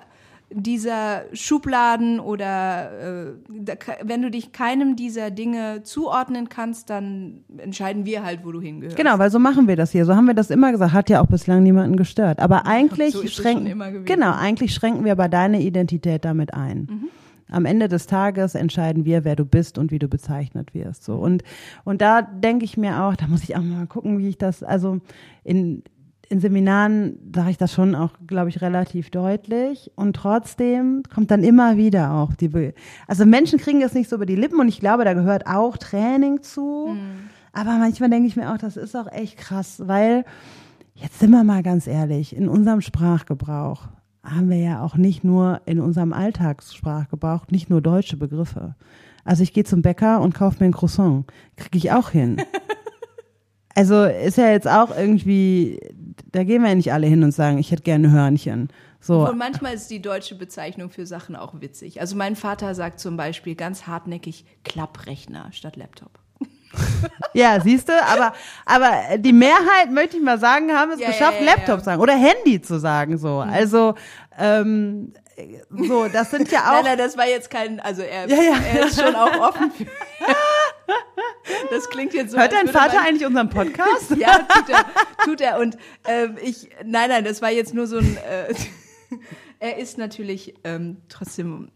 dieser 0.50 1.22
Schubladen 1.32 2.20
oder 2.20 3.26
äh, 3.28 3.32
da- 3.48 3.74
wenn 4.02 4.22
du 4.22 4.30
dich 4.30 4.52
keinem 4.52 4.94
dieser 4.96 5.30
Dinge 5.30 5.82
zuordnen 5.82 6.48
kannst, 6.48 6.90
dann 6.90 7.40
entscheiden 7.58 8.04
wir 8.06 8.24
halt, 8.24 8.44
wo 8.44 8.52
du 8.52 8.60
hingehörst. 8.60 8.96
Genau, 8.96 9.18
weil 9.18 9.30
so 9.30 9.38
machen 9.38 9.66
wir 9.68 9.76
das 9.76 9.90
hier. 9.90 10.04
So 10.04 10.14
haben 10.14 10.26
wir 10.26 10.34
das 10.34 10.50
immer 10.50 10.70
gesagt. 10.70 10.92
Hat 10.92 11.10
ja 11.10 11.20
auch 11.20 11.26
bislang 11.26 11.62
niemanden 11.62 11.96
gestört. 11.96 12.40
Aber 12.40 12.66
eigentlich 12.66 13.12
So 13.14 13.26
schränken, 13.26 14.04
genau, 14.04 14.32
eigentlich 14.32 14.74
schränken 14.74 15.04
wir 15.04 15.12
aber 15.12 15.28
deine 15.28 15.60
Identität 15.62 16.24
damit 16.24 16.54
ein. 16.54 16.88
Mhm. 16.90 17.08
Am 17.50 17.66
Ende 17.66 17.88
des 17.88 18.06
Tages 18.06 18.54
entscheiden 18.54 19.04
wir, 19.04 19.24
wer 19.24 19.36
du 19.36 19.44
bist 19.44 19.76
und 19.76 19.90
wie 19.90 19.98
du 19.98 20.08
bezeichnet 20.08 20.72
wirst. 20.74 21.04
So 21.04 21.16
und 21.16 21.42
und 21.84 22.00
da 22.00 22.22
denke 22.22 22.64
ich 22.64 22.76
mir 22.76 23.02
auch, 23.02 23.16
da 23.16 23.26
muss 23.26 23.42
ich 23.44 23.54
auch 23.54 23.62
mal 23.62 23.86
gucken, 23.86 24.18
wie 24.18 24.28
ich 24.28 24.38
das. 24.38 24.62
Also 24.62 25.00
in 25.44 25.82
in 26.28 26.40
Seminaren 26.40 27.18
sage 27.34 27.50
ich 27.50 27.58
das 27.58 27.72
schon 27.72 27.94
auch, 27.94 28.10
glaube 28.26 28.48
ich, 28.48 28.60
relativ 28.60 29.10
deutlich. 29.10 29.90
Und 29.94 30.14
trotzdem 30.16 31.02
kommt 31.12 31.30
dann 31.30 31.44
immer 31.44 31.76
wieder 31.76 32.12
auch 32.12 32.34
die, 32.34 32.48
Be 32.48 32.74
also 33.06 33.26
Menschen 33.26 33.58
kriegen 33.58 33.80
das 33.80 33.94
nicht 33.94 34.08
so 34.08 34.16
über 34.16 34.26
die 34.26 34.36
Lippen 34.36 34.60
und 34.60 34.68
ich 34.68 34.80
glaube, 34.80 35.04
da 35.04 35.14
gehört 35.14 35.46
auch 35.46 35.76
Training 35.76 36.42
zu. 36.42 36.96
Aber 37.52 37.78
manchmal 37.78 38.10
denke 38.10 38.26
ich 38.26 38.36
mir 38.36 38.52
auch, 38.52 38.58
das 38.58 38.76
ist 38.76 38.96
auch 38.96 39.10
echt 39.10 39.36
krass, 39.38 39.82
weil 39.86 40.24
jetzt 40.94 41.20
sind 41.20 41.30
wir 41.30 41.44
mal 41.44 41.62
ganz 41.62 41.86
ehrlich, 41.86 42.34
in 42.34 42.48
unserem 42.48 42.80
Sprachgebrauch 42.80 43.88
haben 44.22 44.48
wir 44.50 44.58
ja 44.58 44.82
auch 44.82 44.96
nicht 44.96 45.22
nur 45.22 45.60
in 45.66 45.80
unserem 45.80 46.12
Alltagssprachgebrauch 46.12 47.46
nicht 47.50 47.70
nur 47.70 47.80
deutsche 47.82 48.16
Begriffe. 48.16 48.74
Also 49.24 49.42
ich 49.42 49.52
gehe 49.52 49.64
zum 49.64 49.82
Bäcker 49.82 50.20
und 50.20 50.34
kaufe 50.34 50.56
mir 50.60 50.66
ein 50.66 50.72
Croissant. 50.72 51.26
Kriege 51.56 51.78
ich 51.78 51.92
auch 51.92 52.10
hin. 52.10 52.42
Also 53.74 54.04
ist 54.04 54.38
ja 54.38 54.50
jetzt 54.50 54.68
auch 54.68 54.96
irgendwie, 54.96 55.80
da 56.34 56.42
gehen 56.42 56.62
wir 56.62 56.70
ja 56.70 56.74
nicht 56.74 56.92
alle 56.92 57.06
hin 57.06 57.22
und 57.22 57.30
sagen, 57.30 57.58
ich 57.58 57.70
hätte 57.70 57.82
gerne 57.82 58.10
Hörnchen. 58.10 58.68
So. 59.00 59.28
Und 59.28 59.38
manchmal 59.38 59.74
ist 59.74 59.88
die 59.88 60.02
deutsche 60.02 60.34
Bezeichnung 60.34 60.90
für 60.90 61.06
Sachen 61.06 61.36
auch 61.36 61.60
witzig. 61.60 62.00
Also 62.00 62.16
mein 62.16 62.34
Vater 62.34 62.74
sagt 62.74 62.98
zum 62.98 63.16
Beispiel 63.16 63.54
ganz 63.54 63.86
hartnäckig 63.86 64.44
Klapprechner 64.64 65.50
statt 65.52 65.76
Laptop. 65.76 66.18
Ja, 67.34 67.60
siehst 67.60 67.88
du, 67.88 67.92
aber, 67.92 68.32
aber 68.64 69.18
die 69.18 69.32
Mehrheit, 69.32 69.90
möchte 69.90 70.16
ich 70.16 70.22
mal 70.22 70.38
sagen, 70.38 70.72
haben 70.72 70.92
es 70.92 71.00
Ja, 71.00 71.08
geschafft, 71.08 71.40
ja, 71.40 71.46
ja, 71.46 71.54
Laptop 71.54 71.80
zu 71.80 71.84
sagen 71.86 72.00
oder 72.00 72.14
Handy 72.14 72.62
zu 72.62 72.78
sagen, 72.78 73.18
so. 73.18 73.38
Also, 73.38 73.94
ähm, 74.38 75.12
so, 75.70 76.06
das 76.08 76.30
sind 76.30 76.50
ja 76.52 76.60
auch. 76.60 76.74
Nein, 76.74 76.84
nein, 76.84 76.98
das 76.98 77.16
war 77.16 77.26
jetzt 77.26 77.50
kein, 77.50 77.80
also 77.80 78.02
er, 78.02 78.28
er 78.28 78.86
ist 78.86 79.00
schon 79.00 79.14
auch 79.16 79.36
offen 79.48 79.70
für. 79.72 79.84
Das 81.70 81.88
klingt 81.90 82.14
jetzt 82.14 82.32
so. 82.32 82.38
Hört 82.38 82.52
dein 82.52 82.68
Vater 82.68 82.96
man- 82.96 83.06
eigentlich 83.06 83.26
unseren 83.26 83.50
Podcast? 83.50 84.10
Ja, 84.16 84.38
tut 84.38 84.68
er, 84.70 84.84
tut 85.24 85.40
er. 85.40 85.58
Und 85.60 85.76
ähm, 86.06 86.36
ich, 86.42 86.68
nein, 86.84 87.08
nein, 87.10 87.24
das 87.24 87.42
war 87.42 87.50
jetzt 87.50 87.74
nur 87.74 87.86
so 87.86 87.98
ein. 87.98 88.16
Äh, 88.16 88.54
er 89.60 89.76
ist 89.78 89.98
natürlich 89.98 90.54
ähm, 90.64 90.98
trotzdem. 91.08 91.70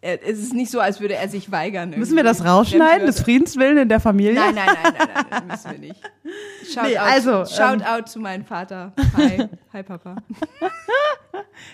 Er, 0.00 0.22
es 0.28 0.38
ist 0.38 0.52
nicht 0.54 0.70
so, 0.70 0.78
als 0.80 1.00
würde 1.00 1.14
er 1.14 1.28
sich 1.28 1.50
weigern. 1.50 1.90
Müssen 1.90 2.14
wir 2.16 2.22
das 2.22 2.44
rausschneiden, 2.44 3.06
des 3.06 3.16
Fremdwörter- 3.16 3.24
Friedens 3.24 3.56
willen 3.56 3.78
in 3.78 3.88
der 3.88 3.98
Familie? 4.00 4.34
Nein, 4.34 4.54
nein, 4.54 4.66
nein, 4.66 4.94
nein, 4.96 5.08
nein, 5.14 5.26
nein, 5.30 5.46
müssen 5.48 5.70
wir 5.72 5.78
nicht. 5.78 6.00
Shout 6.72 6.82
Nee, 6.86 6.98
out, 6.98 7.06
also, 7.08 7.44
shout 7.46 7.72
ähm, 7.74 7.82
out 7.82 8.08
zu 8.08 8.20
meinem 8.20 8.44
Vater. 8.44 8.92
Hi, 9.16 9.48
hi 9.72 9.82
Papa. 9.82 10.16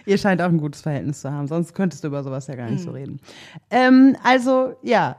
Ihr 0.07 0.16
scheint 0.19 0.40
auch 0.40 0.47
ein 0.49 0.59
gutes 0.59 0.81
Verhältnis 0.83 1.21
zu 1.21 1.31
haben, 1.31 1.47
sonst 1.49 1.75
könntest 1.75 2.04
du 2.04 2.09
über 2.09 2.23
sowas 2.23 2.47
ja 2.47 2.54
gar 2.54 2.71
nicht 2.71 2.83
so 2.83 2.90
reden. 2.93 3.21
Ähm, 3.71 4.16
also, 4.23 4.76
ja, 4.83 5.16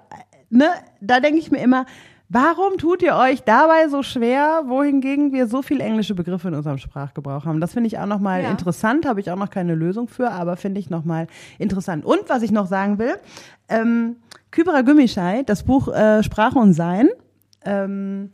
ne, 0.55 0.67
da 1.01 1.19
denke 1.19 1.39
ich 1.39 1.51
mir 1.51 1.59
immer, 1.59 1.85
warum 2.29 2.77
tut 2.77 3.01
ihr 3.03 3.15
euch 3.15 3.43
dabei 3.43 3.87
so 3.87 4.01
schwer, 4.01 4.63
wohingegen 4.65 5.31
wir 5.31 5.47
so 5.47 5.61
viele 5.61 5.83
englische 5.83 6.15
Begriffe 6.15 6.47
in 6.47 6.55
unserem 6.55 6.77
Sprachgebrauch 6.79 7.45
haben? 7.45 7.61
Das 7.61 7.73
finde 7.73 7.87
ich 7.87 7.99
auch 7.99 8.07
nochmal 8.07 8.43
Ja. 8.43 8.49
interessant, 8.51 9.05
habe 9.05 9.19
ich 9.19 9.29
auch 9.31 9.35
noch 9.37 9.49
keine 9.51 9.75
Lösung 9.75 10.07
für, 10.07 10.31
aber 10.31 10.57
finde 10.57 10.79
ich 10.79 10.89
nochmal 10.89 11.27
interessant. 11.59 12.03
Und 12.05 12.21
was 12.27 12.41
ich 12.41 12.51
noch 12.51 12.65
sagen 12.67 12.97
will, 12.97 13.15
ähm, 13.69 14.15
Kybra 14.51 14.81
Gümüşay, 14.81 15.43
das 15.45 15.63
Buch 15.63 15.87
äh, 15.89 16.23
Sprache 16.23 16.57
und 16.57 16.73
Sein, 16.73 17.09
ähm, 17.63 18.31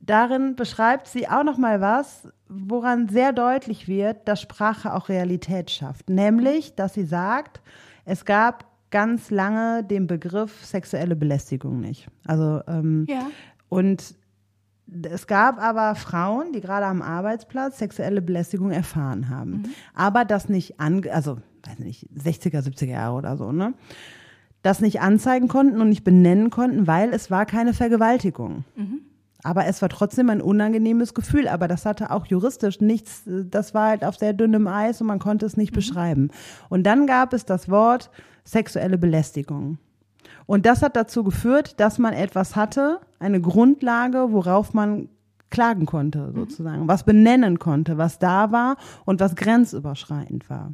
darin 0.00 0.54
beschreibt 0.56 1.08
sie 1.08 1.28
auch 1.28 1.42
noch 1.44 1.58
mal 1.58 1.80
was, 1.80 2.28
woran 2.48 3.08
sehr 3.08 3.32
deutlich 3.32 3.88
wird, 3.88 4.28
dass 4.28 4.40
Sprache 4.40 4.92
auch 4.94 5.08
Realität 5.08 5.70
schafft. 5.70 6.08
Nämlich, 6.10 6.74
dass 6.76 6.94
sie 6.94 7.04
sagt, 7.04 7.60
es 8.04 8.24
gab 8.24 8.64
ganz 8.94 9.32
lange 9.32 9.82
den 9.82 10.06
Begriff 10.06 10.64
sexuelle 10.64 11.16
Belästigung 11.16 11.80
nicht. 11.80 12.06
Also 12.28 12.60
ähm, 12.68 13.06
Ja. 13.08 13.26
und 13.68 14.14
es 15.02 15.26
gab 15.26 15.60
aber 15.60 15.96
Frauen, 15.96 16.52
die 16.52 16.60
gerade 16.60 16.86
am 16.86 17.02
Arbeitsplatz 17.02 17.78
sexuelle 17.78 18.22
Belästigung 18.22 18.70
erfahren 18.70 19.28
haben, 19.30 19.64
aber 19.94 20.24
das 20.24 20.48
nicht 20.48 20.78
ange 20.78 21.12
also 21.12 21.38
weiß 21.66 21.80
nicht 21.80 22.08
60er, 22.16 22.60
70er 22.62 22.90
Jahre 22.90 23.16
oder 23.16 23.36
so, 23.36 23.50
ne? 23.50 23.74
Das 24.62 24.80
nicht 24.80 25.00
anzeigen 25.00 25.48
konnten 25.48 25.80
und 25.80 25.88
nicht 25.88 26.04
benennen 26.04 26.50
konnten, 26.50 26.86
weil 26.86 27.12
es 27.12 27.30
war 27.32 27.46
keine 27.46 27.74
Vergewaltigung. 27.74 28.64
Aber 29.44 29.66
es 29.66 29.82
war 29.82 29.90
trotzdem 29.90 30.30
ein 30.30 30.40
unangenehmes 30.40 31.14
Gefühl. 31.14 31.46
Aber 31.46 31.68
das 31.68 31.86
hatte 31.86 32.10
auch 32.10 32.26
juristisch 32.26 32.80
nichts, 32.80 33.26
äh, 33.28 33.44
das 33.44 33.74
war 33.74 33.90
halt 33.90 34.04
auf 34.04 34.16
sehr 34.16 34.32
dünnem 34.32 34.66
Eis 34.66 35.00
und 35.00 35.06
man 35.06 35.20
konnte 35.20 35.46
es 35.46 35.56
nicht 35.56 35.72
beschreiben. 35.72 36.30
Und 36.68 36.82
dann 36.84 37.06
gab 37.06 37.32
es 37.32 37.44
das 37.44 37.68
Wort 37.68 38.10
sexuelle 38.42 38.98
Belästigung. 38.98 39.78
Und 40.46 40.66
das 40.66 40.82
hat 40.82 40.96
dazu 40.96 41.22
geführt, 41.24 41.78
dass 41.78 41.98
man 41.98 42.12
etwas 42.14 42.56
hatte, 42.56 43.00
eine 43.18 43.40
Grundlage, 43.40 44.32
worauf 44.32 44.74
man 44.74 45.08
klagen 45.50 45.86
konnte, 45.86 46.32
sozusagen, 46.34 46.88
was 46.88 47.04
benennen 47.04 47.58
konnte, 47.58 47.96
was 47.96 48.18
da 48.18 48.50
war 48.50 48.76
und 49.04 49.20
was 49.20 49.36
grenzüberschreitend 49.36 50.50
war. 50.50 50.72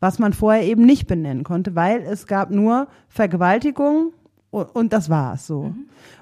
Was 0.00 0.18
man 0.18 0.32
vorher 0.32 0.64
eben 0.64 0.84
nicht 0.84 1.06
benennen 1.06 1.44
konnte, 1.44 1.74
weil 1.74 2.02
es 2.02 2.26
gab 2.26 2.50
nur 2.50 2.88
Vergewaltigung 3.08 4.12
und, 4.52 4.92
das 4.92 5.08
war's 5.08 5.46
so. 5.46 5.74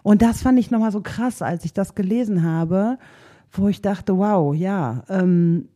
Und 0.03 0.23
das 0.23 0.43
fand 0.43 0.59
ich 0.59 0.71
nochmal 0.71 0.93
so 0.93 1.01
krass, 1.01 1.43
als 1.43 1.65
ich 1.65 1.73
das 1.73 1.95
gelesen 1.95 2.45
habe, 2.45 2.99
wo 3.51 3.69
ich 3.69 3.83
dachte, 3.83 4.17
wow, 4.17 4.55
ja, 4.55 5.03
ähm, 5.09 5.69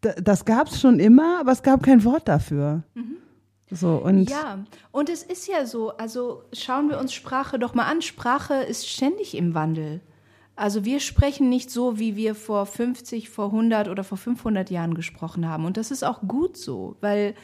das 0.00 0.44
gab's 0.44 0.80
schon 0.80 1.00
immer, 1.00 1.40
aber 1.40 1.52
es 1.52 1.62
gab 1.62 1.82
kein 1.82 2.04
Wort 2.04 2.28
dafür. 2.28 2.84
So, 3.70 3.96
und 3.96 4.30
Ja, 4.30 4.64
und 4.92 5.08
es 5.08 5.22
ist 5.22 5.48
ja 5.48 5.66
so, 5.66 5.96
also 5.96 6.44
schauen 6.52 6.88
wir 6.88 6.98
uns 6.98 7.12
Sprache 7.12 7.58
doch 7.58 7.74
mal 7.74 7.90
an. 7.90 8.02
Sprache 8.02 8.54
ist 8.54 8.88
ständig 8.88 9.36
im 9.36 9.54
Wandel. 9.54 10.00
Also 10.54 10.84
wir 10.84 11.00
sprechen 11.00 11.48
nicht 11.48 11.70
so, 11.70 11.98
wie 11.98 12.14
wir 12.14 12.36
vor 12.36 12.66
50, 12.66 13.28
vor 13.28 13.46
100 13.46 13.88
oder 13.88 14.04
vor 14.04 14.18
500 14.18 14.70
Jahren 14.70 14.94
gesprochen 14.94 15.48
haben. 15.48 15.64
Und 15.64 15.76
das 15.76 15.90
ist 15.90 16.04
auch 16.04 16.20
gut 16.28 16.56
so, 16.56 16.96
weil 17.00 17.34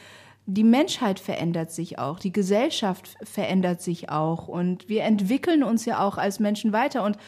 die 0.52 0.64
Menschheit 0.64 1.20
verändert 1.20 1.70
sich 1.70 1.98
auch, 1.98 2.18
die 2.18 2.32
Gesellschaft 2.32 3.16
verändert 3.22 3.80
sich 3.80 4.10
auch 4.10 4.48
und 4.48 4.88
wir 4.88 5.04
entwickeln 5.04 5.62
uns 5.62 5.84
ja 5.84 6.04
auch 6.04 6.18
als 6.18 6.40
Menschen 6.40 6.72
weiter. 6.72 7.04
Und, 7.04 7.18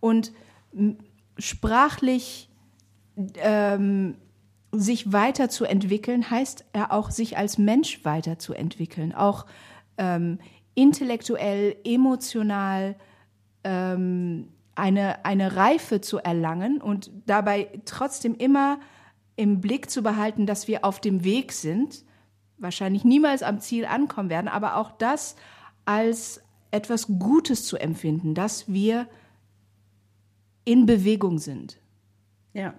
und 0.00 0.32
sprachlich 1.38 2.48
ähm, 3.36 4.16
sich 4.72 5.12
weiterzuentwickeln, 5.12 6.30
heißt 6.30 6.64
er 6.72 6.92
auch, 6.92 7.10
sich 7.10 7.36
als 7.36 7.58
Mensch 7.58 8.04
weiterzuentwickeln, 8.04 9.14
auch 9.14 9.44
ähm, 9.98 10.38
intellektuell, 10.74 11.76
emotional 11.84 12.96
ähm, 13.62 14.48
eine, 14.74 15.24
eine 15.26 15.56
Reife 15.56 16.00
zu 16.00 16.18
erlangen 16.18 16.80
und 16.80 17.10
dabei 17.26 17.68
trotzdem 17.84 18.34
immer 18.36 18.78
im 19.36 19.60
Blick 19.60 19.90
zu 19.90 20.02
behalten, 20.02 20.46
dass 20.46 20.66
wir 20.66 20.84
auf 20.84 21.00
dem 21.00 21.24
Weg 21.24 21.52
sind, 21.52 22.04
wahrscheinlich 22.60 23.04
niemals 23.04 23.42
am 23.42 23.60
Ziel 23.60 23.84
ankommen 23.86 24.30
werden, 24.30 24.48
aber 24.48 24.76
auch 24.76 24.92
das 24.92 25.36
als 25.84 26.42
etwas 26.70 27.06
Gutes 27.18 27.66
zu 27.66 27.76
empfinden, 27.76 28.34
dass 28.34 28.72
wir 28.72 29.06
in 30.64 30.86
Bewegung 30.86 31.38
sind. 31.38 31.78
Ja. 32.52 32.74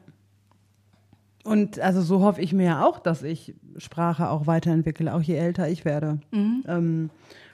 Und 1.44 1.80
also 1.80 2.02
so 2.02 2.22
hoffe 2.22 2.42
ich 2.42 2.54
mir 2.54 2.66
ja 2.66 2.86
auch, 2.86 3.00
dass 3.00 3.24
ich 3.24 3.56
Sprache 3.78 4.30
auch 4.30 4.46
weiterentwickle, 4.48 5.14
auch 5.14 5.22
je 5.22 5.36
älter 5.36 5.68
ich 5.68 5.86
werde. 5.86 6.20
Mhm. 6.32 6.64
Ähm, 6.68 7.10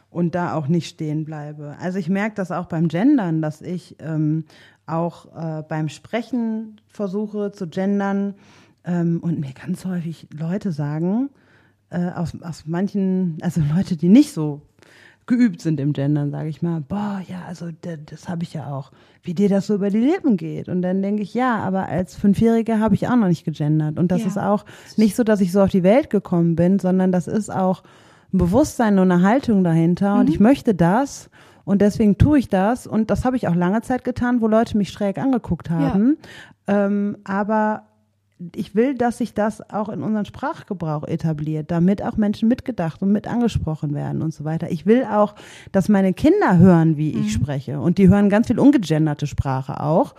und 0.09 0.35
da 0.35 0.53
auch 0.53 0.67
nicht 0.67 0.87
stehen 0.87 1.25
bleibe. 1.25 1.75
Also 1.79 1.99
ich 1.99 2.09
merke 2.09 2.35
das 2.35 2.51
auch 2.51 2.65
beim 2.65 2.87
Gendern, 2.87 3.41
dass 3.41 3.61
ich 3.61 3.97
ähm, 3.99 4.45
auch 4.85 5.25
äh, 5.35 5.63
beim 5.63 5.89
Sprechen 5.89 6.81
versuche 6.87 7.51
zu 7.51 7.67
gendern 7.67 8.35
ähm, 8.83 9.19
und 9.21 9.39
mir 9.39 9.53
ganz 9.53 9.85
häufig 9.85 10.27
Leute 10.37 10.71
sagen, 10.71 11.29
äh, 11.89 12.09
aus, 12.11 12.33
aus 12.41 12.63
manchen, 12.65 13.37
also 13.41 13.61
Leute, 13.75 13.95
die 13.97 14.09
nicht 14.09 14.33
so 14.33 14.61
geübt 15.25 15.61
sind 15.61 15.79
im 15.81 15.91
Gendern, 15.91 16.31
sage 16.31 16.47
ich 16.47 16.61
mal, 16.61 16.79
boah, 16.79 17.21
ja, 17.27 17.41
also 17.47 17.67
das, 17.81 17.97
das 18.05 18.29
habe 18.29 18.43
ich 18.43 18.53
ja 18.53 18.67
auch, 18.71 18.91
wie 19.23 19.33
dir 19.33 19.49
das 19.49 19.67
so 19.67 19.75
über 19.75 19.89
die 19.89 19.99
Lippen 19.99 20.37
geht. 20.37 20.69
Und 20.69 20.81
dann 20.81 21.01
denke 21.01 21.21
ich, 21.21 21.33
ja, 21.33 21.57
aber 21.57 21.89
als 21.89 22.15
Fünfjährige 22.15 22.79
habe 22.79 22.95
ich 22.95 23.09
auch 23.09 23.15
noch 23.17 23.27
nicht 23.27 23.43
gegendert. 23.43 23.99
Und 23.99 24.09
das 24.09 24.21
Ja. 24.21 24.27
ist 24.27 24.37
auch 24.37 24.63
nicht 24.95 25.17
so, 25.17 25.25
dass 25.25 25.41
ich 25.41 25.51
so 25.51 25.61
auf 25.61 25.69
die 25.69 25.83
Welt 25.83 26.09
gekommen 26.09 26.55
bin, 26.55 26.79
sondern 26.79 27.11
das 27.11 27.27
ist 27.27 27.49
auch 27.53 27.83
ein 28.31 28.37
Bewusstsein 28.37 28.99
und 28.99 29.11
eine 29.11 29.21
Haltung 29.21 29.65
dahinter. 29.65 30.17
Und 30.17 30.29
ich 30.29 30.39
möchte 30.39 30.73
das. 30.73 31.29
Und 31.65 31.81
deswegen 31.81 32.17
tue 32.17 32.39
ich 32.39 32.47
das. 32.47 32.87
Und 32.87 33.09
das 33.11 33.25
habe 33.25 33.35
ich 33.35 33.49
auch 33.49 33.55
lange 33.55 33.81
Zeit 33.81 34.05
getan, 34.05 34.39
wo 34.39 34.47
Leute 34.47 34.77
mich 34.77 34.91
schräg 34.91 35.17
angeguckt 35.17 35.69
haben. 35.69 36.15
Ähm, 36.67 37.17
aber 37.25 37.86
ich 38.55 38.75
will, 38.75 38.93
dass 38.93 39.17
sich 39.17 39.33
das 39.33 39.67
auch 39.71 39.89
in 39.89 40.03
unseren 40.03 40.25
Sprachgebrauch 40.25 41.03
etabliert, 41.07 41.71
damit 41.71 42.03
auch 42.03 42.17
Menschen 42.17 42.47
mitgedacht 42.47 43.01
und 43.01 43.11
mit 43.11 43.27
angesprochen 43.27 43.95
werden 43.95 44.21
und 44.21 44.33
so 44.33 44.43
weiter. 44.43 44.69
Ich 44.69 44.85
will 44.85 45.05
auch, 45.05 45.33
dass 45.71 45.89
meine 45.89 46.13
Kinder 46.13 46.57
hören, 46.57 46.97
wie 46.97 47.11
ich 47.11 47.33
spreche. 47.33 47.79
Und 47.79 47.97
die 47.97 48.09
hören 48.09 48.29
ganz 48.29 48.47
viel 48.47 48.59
ungegenderte 48.59 49.25
Sprache 49.25 49.81
auch. 49.81 50.13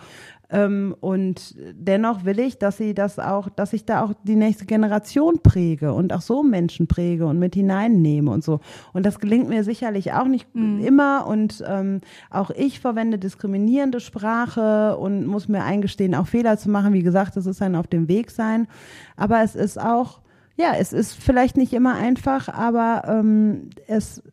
Ähm, 0.51 0.95
und 0.99 1.55
dennoch 1.73 2.25
will 2.25 2.39
ich, 2.39 2.57
dass 2.57 2.77
sie 2.77 2.93
das 2.93 3.19
auch, 3.19 3.49
dass 3.49 3.73
ich 3.73 3.85
da 3.85 4.03
auch 4.03 4.13
die 4.23 4.35
nächste 4.35 4.65
Generation 4.65 5.39
präge 5.43 5.93
und 5.93 6.11
auch 6.11 6.21
so 6.21 6.41
Menschen 6.41 6.87
präge 6.87 7.27
und 7.27 7.37
mit 7.37 7.53
hineinnehme 7.53 8.31
und 8.31 8.43
so. 8.43 8.59
Und 8.93 9.05
das 9.05 9.19
gelingt 9.19 9.47
mir 9.47 9.63
sicherlich 9.63 10.13
auch 10.13 10.25
nicht 10.25 10.47
immer. 10.55 11.27
Und 11.27 11.63
ähm, 11.67 12.01
auch 12.31 12.49
ich 12.49 12.79
verwende 12.79 13.19
diskriminierende 13.19 13.99
Sprache 13.99 14.97
und 14.97 15.27
muss 15.27 15.47
mir 15.47 15.63
eingestehen, 15.63 16.15
auch 16.15 16.27
Fehler 16.27 16.57
zu 16.57 16.69
machen. 16.69 16.93
Wie 16.93 17.03
gesagt, 17.03 17.35
das 17.35 17.45
ist 17.45 17.61
ein 17.61 17.75
auf 17.75 17.87
dem 17.87 18.07
Weg 18.07 18.31
sein. 18.31 18.67
Aber 19.15 19.43
es 19.43 19.55
ist 19.55 19.79
auch, 19.79 20.21
ja, 20.55 20.73
es 20.77 20.93
ist 20.93 21.13
vielleicht 21.13 21.57
nicht 21.57 21.73
immer 21.73 21.95
einfach, 21.95 22.49
aber 22.49 23.03
ähm, 23.07 23.69
es 23.87 24.23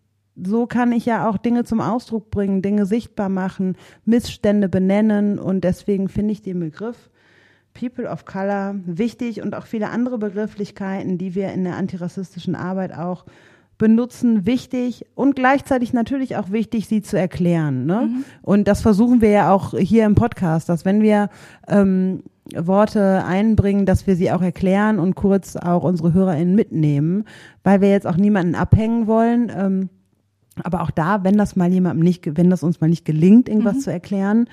so 0.43 0.67
kann 0.67 0.93
ich 0.93 1.07
ja 1.07 1.29
auch 1.29 1.39
Dinge 1.39 1.65
zum 1.65 1.81
Ausdruck 1.81 2.31
bringen, 2.31 2.63
Dinge 2.63 2.87
sichtbar 2.87 3.29
machen, 3.29 3.77
Missstände 4.05 4.69
benennen 4.69 5.39
und 5.39 5.65
deswegen 5.65 6.09
finde 6.09 6.33
ich 6.33 6.43
den 6.43 6.61
Begriff 6.61 7.11
People 7.73 8.09
of 8.09 8.25
Color 8.25 8.77
wichtig 8.87 9.43
und 9.43 9.55
auch 9.55 9.67
viele 9.67 9.91
andere 9.91 10.19
Begrifflichkeiten, 10.19 11.19
die 11.19 11.35
wir 11.35 11.53
in 11.53 11.65
der 11.65 11.77
antirassistischen 11.77 12.55
Arbeit 12.55 12.95
auch 12.97 13.27
benutzen, 13.79 14.47
wichtig 14.47 15.05
und 15.15 15.37
gleichzeitig 15.37 15.93
natürlich 15.93 16.37
auch 16.37 16.51
wichtig, 16.51 16.89
sie 16.89 17.03
zu 17.03 17.19
erklären. 17.19 17.85
Ne? 17.85 18.09
Und 18.41 18.69
das 18.69 18.81
versuchen 18.81 19.21
wir 19.21 19.29
ja 19.29 19.53
auch 19.53 19.77
hier 19.77 20.07
im 20.07 20.15
Podcast, 20.15 20.71
dass 20.71 20.87
wenn 20.87 21.03
wir 21.03 21.29
ähm, 21.69 22.23
Worte 22.55 23.25
einbringen, 23.27 23.85
dass 23.85 24.07
wir 24.07 24.17
sie 24.17 24.33
auch 24.33 24.41
erklären 24.41 24.99
und 24.99 25.15
kurz 25.15 25.57
auch 25.57 25.83
unsere 25.83 26.15
HörerInnen 26.15 26.55
mitnehmen, 26.55 27.25
weil 27.65 27.83
wir 27.83 27.91
jetzt 27.91 28.07
auch 28.07 28.17
niemanden 28.17 28.55
abhängen 28.55 29.07
wollen. 29.07 29.53
Ähm, 29.55 29.91
aber 30.63 30.83
auch 30.83 30.91
da, 30.91 31.25
wenn 31.25 31.37
das 31.37 31.57
mal 31.57 31.73
jemandem 31.73 32.05
nicht, 32.05 32.37
wenn 32.37 32.51
das 32.51 32.63
uns 32.63 32.81
mal 32.81 32.89
nicht 32.89 33.05
gelingt, 33.05 33.49
irgendwas 33.49 33.81
zu 33.81 33.93
erklären, 33.93 34.49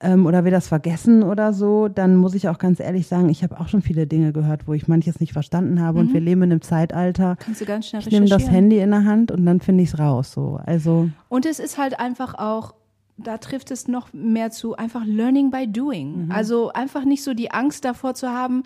ähm, 0.00 0.26
oder 0.26 0.44
wir 0.44 0.50
das 0.50 0.68
vergessen 0.68 1.22
oder 1.22 1.52
so, 1.52 1.88
dann 1.88 2.16
muss 2.16 2.34
ich 2.34 2.48
auch 2.48 2.58
ganz 2.58 2.80
ehrlich 2.80 3.06
sagen, 3.06 3.28
ich 3.28 3.42
habe 3.42 3.58
auch 3.58 3.68
schon 3.68 3.82
viele 3.82 4.06
Dinge 4.06 4.32
gehört, 4.32 4.66
wo 4.66 4.74
ich 4.74 4.88
manches 4.88 5.20
nicht 5.20 5.32
verstanden 5.32 5.80
habe 5.80 6.00
und 6.00 6.12
wir 6.12 6.20
leben 6.20 6.42
in 6.42 6.52
einem 6.52 6.62
Zeitalter. 6.62 7.36
Kannst 7.38 7.60
du 7.60 7.64
ganz 7.64 7.86
schnell 7.86 8.02
Ich 8.02 8.10
nehme 8.10 8.26
das. 8.26 8.50
Handy 8.50 8.78
in 8.78 8.90
der 8.90 9.04
Hand 9.04 9.30
und 9.30 9.46
dann 9.46 9.60
finde 9.60 9.82
ich 9.82 9.92
es 9.92 9.98
raus. 9.98 10.32
So, 10.32 10.60
also 10.64 11.08
Und 11.28 11.46
es 11.46 11.58
ist 11.58 11.78
halt 11.78 11.98
einfach 11.98 12.34
auch, 12.34 12.74
da 13.16 13.38
trifft 13.38 13.70
es 13.70 13.86
noch 13.88 14.12
mehr 14.12 14.50
zu, 14.50 14.76
einfach 14.76 15.04
Learning 15.06 15.50
by 15.50 15.66
Doing. 15.70 16.28
Also 16.30 16.72
einfach 16.72 17.04
nicht 17.04 17.22
so 17.22 17.32
die 17.32 17.52
Angst 17.52 17.84
davor 17.84 18.14
zu 18.14 18.28
haben, 18.28 18.64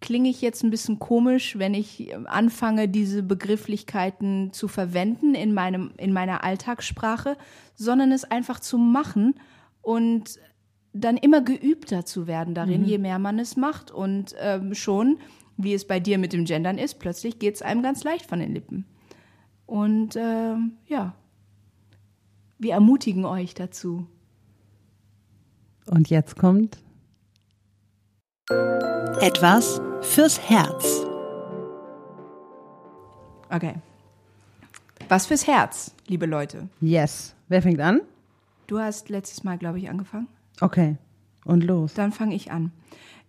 klinge 0.00 0.28
ich 0.28 0.42
jetzt 0.42 0.62
ein 0.62 0.70
bisschen 0.70 0.98
komisch, 0.98 1.58
wenn 1.58 1.74
ich 1.74 2.14
anfange, 2.26 2.88
diese 2.88 3.22
Begrifflichkeiten 3.22 4.52
zu 4.52 4.68
verwenden 4.68 5.34
in 5.34 5.54
meinem, 5.54 5.92
in 5.96 6.12
meiner 6.12 6.44
Alltagssprache, 6.44 7.36
sondern 7.74 8.12
es 8.12 8.24
einfach 8.24 8.60
zu 8.60 8.78
machen 8.78 9.34
und 9.80 10.38
dann 10.92 11.16
immer 11.16 11.40
geübter 11.42 12.04
zu 12.04 12.26
werden 12.26 12.54
darin, 12.54 12.84
je 12.84 12.98
mehr 12.98 13.18
man 13.18 13.38
es 13.38 13.56
macht. 13.56 13.90
Und 13.90 14.34
ähm, 14.38 14.74
schon, 14.74 15.18
wie 15.56 15.74
es 15.74 15.86
bei 15.86 16.00
dir 16.00 16.18
mit 16.18 16.32
dem 16.32 16.44
Gendern 16.44 16.78
ist, 16.78 16.98
plötzlich 16.98 17.38
geht 17.38 17.56
es 17.56 17.62
einem 17.62 17.82
ganz 17.82 18.04
leicht 18.04 18.26
von 18.26 18.40
den 18.40 18.52
Lippen. 18.52 18.86
Und 19.66 20.16
ähm, 20.16 20.72
ja, 20.86 21.14
wir 22.58 22.72
ermutigen 22.72 23.24
euch 23.24 23.54
dazu. 23.54 24.06
und 25.90 26.08
jetzt 26.08 26.36
kommt 26.36 26.78
Etwas 28.48 29.80
fürs 30.02 30.40
Herz. 30.40 31.04
Okay. 33.50 33.74
Was 35.08 35.26
fürs 35.26 35.48
Herz, 35.48 35.92
liebe 36.06 36.26
Leute. 36.26 36.68
Yes. 36.80 37.34
Wer 37.48 37.60
fängt 37.62 37.80
an? 37.80 38.02
Du 38.68 38.78
hast 38.78 39.08
letztes 39.08 39.42
Mal, 39.42 39.58
glaube 39.58 39.78
ich, 39.78 39.90
angefangen. 39.90 40.28
Okay. 40.60 40.96
Und 41.44 41.64
los. 41.64 41.94
Dann 41.94 42.12
fange 42.12 42.36
ich 42.36 42.52
an. 42.52 42.70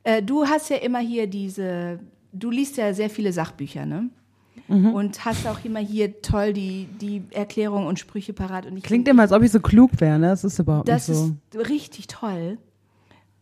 Äh, 0.04 0.22
du 0.22 0.46
hast 0.46 0.70
ja 0.70 0.78
immer 0.78 1.00
hier 1.00 1.26
diese, 1.26 2.00
du 2.32 2.52
liest 2.52 2.78
ja 2.78 2.94
sehr 2.94 3.10
viele 3.10 3.34
Sachbücher, 3.34 3.86
ne? 3.86 4.10
Und 4.70 5.24
hast 5.24 5.48
auch 5.48 5.64
immer 5.64 5.80
hier 5.80 6.22
toll 6.22 6.52
die, 6.52 6.90
die 7.00 7.24
Erklärungen 7.32 7.88
und 7.88 8.00
Sprüche 8.00 8.34
parat. 8.34 8.66
Und 8.66 8.76
ich 8.76 8.84
Klingt 8.84 9.08
immer, 9.08 9.22
als 9.22 9.32
ob 9.32 9.42
ich 9.42 9.52
so 9.52 9.62
klug 9.62 9.92
wäre, 10.00 10.20
ne? 10.20 10.28
Das 10.28 10.44
ist 10.44 10.60
überhaupt 10.60 10.90
Das 10.90 11.08
nicht 11.08 11.18
so. 11.18 11.36
ist 11.58 11.70
richtig 11.70 12.08
toll. 12.08 12.58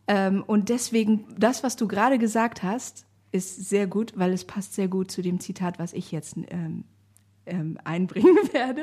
Ähm, 0.08 0.44
und 0.46 0.68
deswegen, 0.68 1.24
das, 1.36 1.62
was 1.62 1.76
du 1.76 1.88
gerade 1.88 2.18
gesagt 2.18 2.62
hast, 2.62 3.06
ist 3.32 3.68
sehr 3.68 3.86
gut, 3.86 4.12
weil 4.16 4.32
es 4.32 4.44
passt 4.44 4.74
sehr 4.74 4.88
gut 4.88 5.10
zu 5.10 5.22
dem 5.22 5.40
Zitat, 5.40 5.78
was 5.78 5.92
ich 5.92 6.12
jetzt 6.12 6.36
ähm, 6.48 6.84
ähm, 7.44 7.78
einbringen 7.84 8.36
werde. 8.52 8.82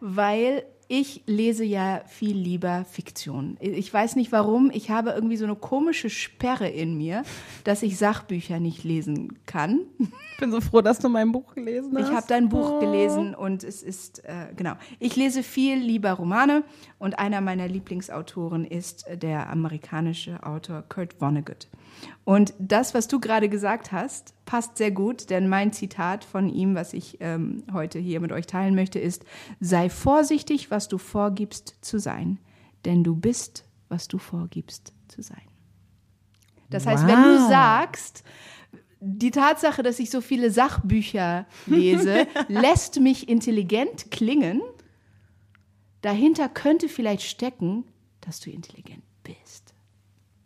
Weil 0.00 0.64
ich 0.90 1.22
lese 1.26 1.62
ja 1.62 2.02
viel 2.06 2.36
lieber 2.36 2.84
Fiktion. 2.84 3.56
Ich 3.60 3.94
weiß 3.94 4.16
nicht 4.16 4.32
warum, 4.32 4.72
ich 4.74 4.90
habe 4.90 5.10
irgendwie 5.10 5.36
so 5.36 5.44
eine 5.44 5.54
komische 5.54 6.10
Sperre 6.10 6.68
in 6.68 6.98
mir, 6.98 7.22
dass 7.62 7.84
ich 7.84 7.96
Sachbücher 7.96 8.58
nicht 8.58 8.82
lesen 8.82 9.38
kann. 9.46 9.82
Ich 10.32 10.40
bin 10.40 10.50
so 10.50 10.60
froh, 10.60 10.80
dass 10.80 10.98
du 10.98 11.08
mein 11.08 11.30
Buch 11.30 11.54
gelesen 11.54 11.96
hast. 11.96 12.08
Ich 12.08 12.12
habe 12.12 12.26
dein 12.26 12.48
Buch 12.48 12.80
gelesen 12.80 13.36
und 13.36 13.62
es 13.62 13.84
ist, 13.84 14.24
äh, 14.24 14.48
genau. 14.56 14.72
Ich 14.98 15.14
lese 15.14 15.44
viel 15.44 15.76
lieber 15.76 16.10
Romane 16.12 16.64
und 16.98 17.20
einer 17.20 17.40
meiner 17.40 17.68
Lieblingsautoren 17.68 18.64
ist 18.64 19.04
der 19.14 19.48
amerikanische 19.48 20.42
Autor 20.42 20.82
Kurt 20.88 21.14
Vonnegut. 21.20 21.68
Und 22.24 22.52
das, 22.58 22.94
was 22.94 23.06
du 23.06 23.20
gerade 23.20 23.48
gesagt 23.48 23.92
hast, 23.92 24.34
passt 24.50 24.78
sehr 24.78 24.90
gut, 24.90 25.30
denn 25.30 25.48
mein 25.48 25.72
Zitat 25.72 26.24
von 26.24 26.48
ihm, 26.48 26.74
was 26.74 26.92
ich 26.92 27.18
ähm, 27.20 27.62
heute 27.72 28.00
hier 28.00 28.18
mit 28.18 28.32
euch 28.32 28.48
teilen 28.48 28.74
möchte, 28.74 28.98
ist, 28.98 29.24
sei 29.60 29.88
vorsichtig, 29.88 30.72
was 30.72 30.88
du 30.88 30.98
vorgibst 30.98 31.76
zu 31.82 32.00
sein, 32.00 32.40
denn 32.84 33.04
du 33.04 33.14
bist, 33.14 33.64
was 33.88 34.08
du 34.08 34.18
vorgibst 34.18 34.92
zu 35.06 35.22
sein. 35.22 35.44
Das 36.68 36.84
heißt, 36.84 37.06
wenn 37.06 37.22
du 37.22 37.48
sagst, 37.48 38.24
die 38.98 39.30
Tatsache, 39.30 39.84
dass 39.84 40.00
ich 40.00 40.10
so 40.10 40.20
viele 40.20 40.50
Sachbücher 40.50 41.46
lese, 41.66 42.26
lässt 42.48 42.98
mich 42.98 43.28
intelligent 43.28 44.10
klingen. 44.10 44.62
Dahinter 46.02 46.48
könnte 46.48 46.88
vielleicht 46.88 47.22
stecken, 47.22 47.84
dass 48.20 48.40
du 48.40 48.50
intelligent 48.50 49.04
bist. 49.22 49.69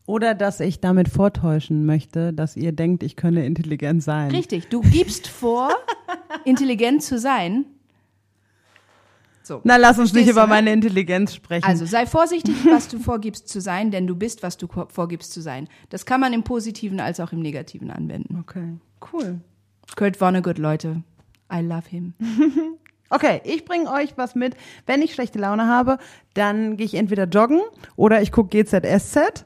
Oder 0.07 0.35
dass 0.35 0.61
ich 0.61 0.81
damit 0.81 1.09
vortäuschen 1.09 1.87
möchte, 1.87 2.33
dass 2.33 2.57
ihr 2.57 2.73
denkt, 2.73 3.03
ich 3.03 3.17
könne 3.17 3.47
intelligent 3.47 4.03
sein. 4.03 4.31
Richtig, 4.31 4.69
du 4.69 4.83
gibst 4.83 5.29
vor, 5.29 5.71
intelligent 6.45 7.03
zu 7.03 7.19
sein. 7.19 7.65
So. 9.43 9.61
Na, 9.65 9.77
lass 9.77 9.99
uns 9.99 10.13
nicht 10.13 10.25
Verstehst 10.25 10.29
du, 10.29 10.33
über 10.33 10.47
ne? 10.47 10.49
meine 10.49 10.73
Intelligenz 10.73 11.35
sprechen. 11.35 11.65
Also 11.65 11.85
sei 11.85 12.07
vorsichtig, 12.07 12.55
was 12.65 12.89
du 12.89 12.99
vorgibst 12.99 13.49
zu 13.49 13.61
sein, 13.61 13.91
denn 13.91 14.07
du 14.07 14.17
bist, 14.17 14.43
was 14.43 14.57
du 14.57 14.67
vorgibst 14.67 15.33
zu 15.33 15.43
sein. 15.43 15.69
Das 15.91 16.07
kann 16.07 16.21
man 16.21 16.33
im 16.33 16.45
Positiven 16.45 16.99
als 17.01 17.21
auch 17.21 17.33
im 17.33 17.41
Negativen 17.41 17.91
anwenden. 17.91 18.39
okay, 18.41 18.79
cool. 19.13 19.41
Kurt 19.97 20.17
Vonnegut, 20.17 20.59
Leute. 20.59 21.03
I 21.53 21.61
love 21.61 21.89
him. 21.89 22.15
Okay, 23.11 23.41
ich 23.45 23.65
bringe 23.65 23.91
euch 23.91 24.17
was 24.17 24.35
mit. 24.35 24.57
Wenn 24.87 25.03
ich 25.03 25.15
schlechte 25.15 25.39
Laune 25.39 25.67
habe, 25.69 25.99
dann 26.35 26.77
gehe 26.77 26.87
ich 26.87 26.95
entweder 26.95 27.25
joggen 27.25 27.61
oder 27.97 28.23
ich 28.23 28.33
gucke 28.33 28.49
GZSZ 28.65 29.45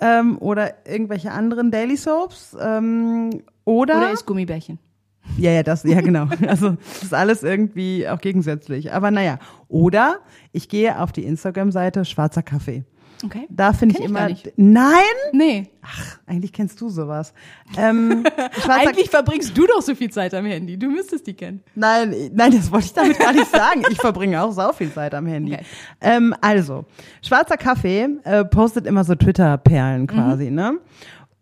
ähm, 0.00 0.38
oder 0.38 0.86
irgendwelche 0.86 1.32
anderen 1.32 1.70
Daily 1.70 1.96
Soaps 1.96 2.56
ähm, 2.60 3.42
oder, 3.64 3.96
Oder 3.98 4.10
isst 4.12 4.26
Gummibärchen. 4.26 4.78
ja 5.36 5.50
ja 5.50 5.62
das 5.62 5.82
ja 5.84 6.00
genau. 6.00 6.28
Also 6.46 6.70
das 6.70 7.02
ist 7.02 7.14
alles 7.14 7.42
irgendwie 7.42 8.08
auch 8.08 8.20
gegensätzlich. 8.20 8.92
Aber 8.92 9.10
naja, 9.10 9.38
oder 9.68 10.18
ich 10.52 10.68
gehe 10.68 11.00
auf 11.00 11.12
die 11.12 11.24
Instagram-Seite 11.24 12.04
Schwarzer 12.04 12.42
Kaffee. 12.42 12.84
Okay. 13.24 13.46
Da 13.50 13.72
finde 13.72 13.96
ich 13.96 14.00
ich 14.00 14.08
immer 14.08 14.28
nein, 14.56 14.94
Nee. 15.32 15.70
eigentlich 16.26 16.52
kennst 16.52 16.80
du 16.80 16.88
sowas. 16.88 17.32
Ähm, 17.76 18.24
Eigentlich 18.68 19.10
verbringst 19.10 19.56
du 19.56 19.66
doch 19.66 19.82
so 19.82 19.94
viel 19.94 20.10
Zeit 20.10 20.34
am 20.34 20.44
Handy. 20.46 20.78
Du 20.78 20.88
müsstest 20.88 21.26
die 21.26 21.34
kennen. 21.34 21.62
Nein, 21.74 22.14
nein, 22.32 22.52
das 22.52 22.70
wollte 22.70 22.86
ich 22.86 22.92
damit 22.92 23.18
gar 23.18 23.32
nicht 23.32 23.50
sagen. 23.50 23.82
Ich 23.90 23.98
verbringe 23.98 24.40
auch 24.42 24.52
sau 24.52 24.72
viel 24.72 24.92
Zeit 24.92 25.14
am 25.14 25.26
Handy. 25.26 25.54
Okay. 25.54 25.64
Ähm, 26.00 26.34
also, 26.40 26.84
schwarzer 27.22 27.56
Kaffee 27.56 28.08
äh, 28.24 28.44
postet 28.44 28.86
immer 28.86 29.02
so 29.04 29.14
Twitter-Perlen 29.14 30.06
quasi, 30.06 30.50
ne? 30.50 30.78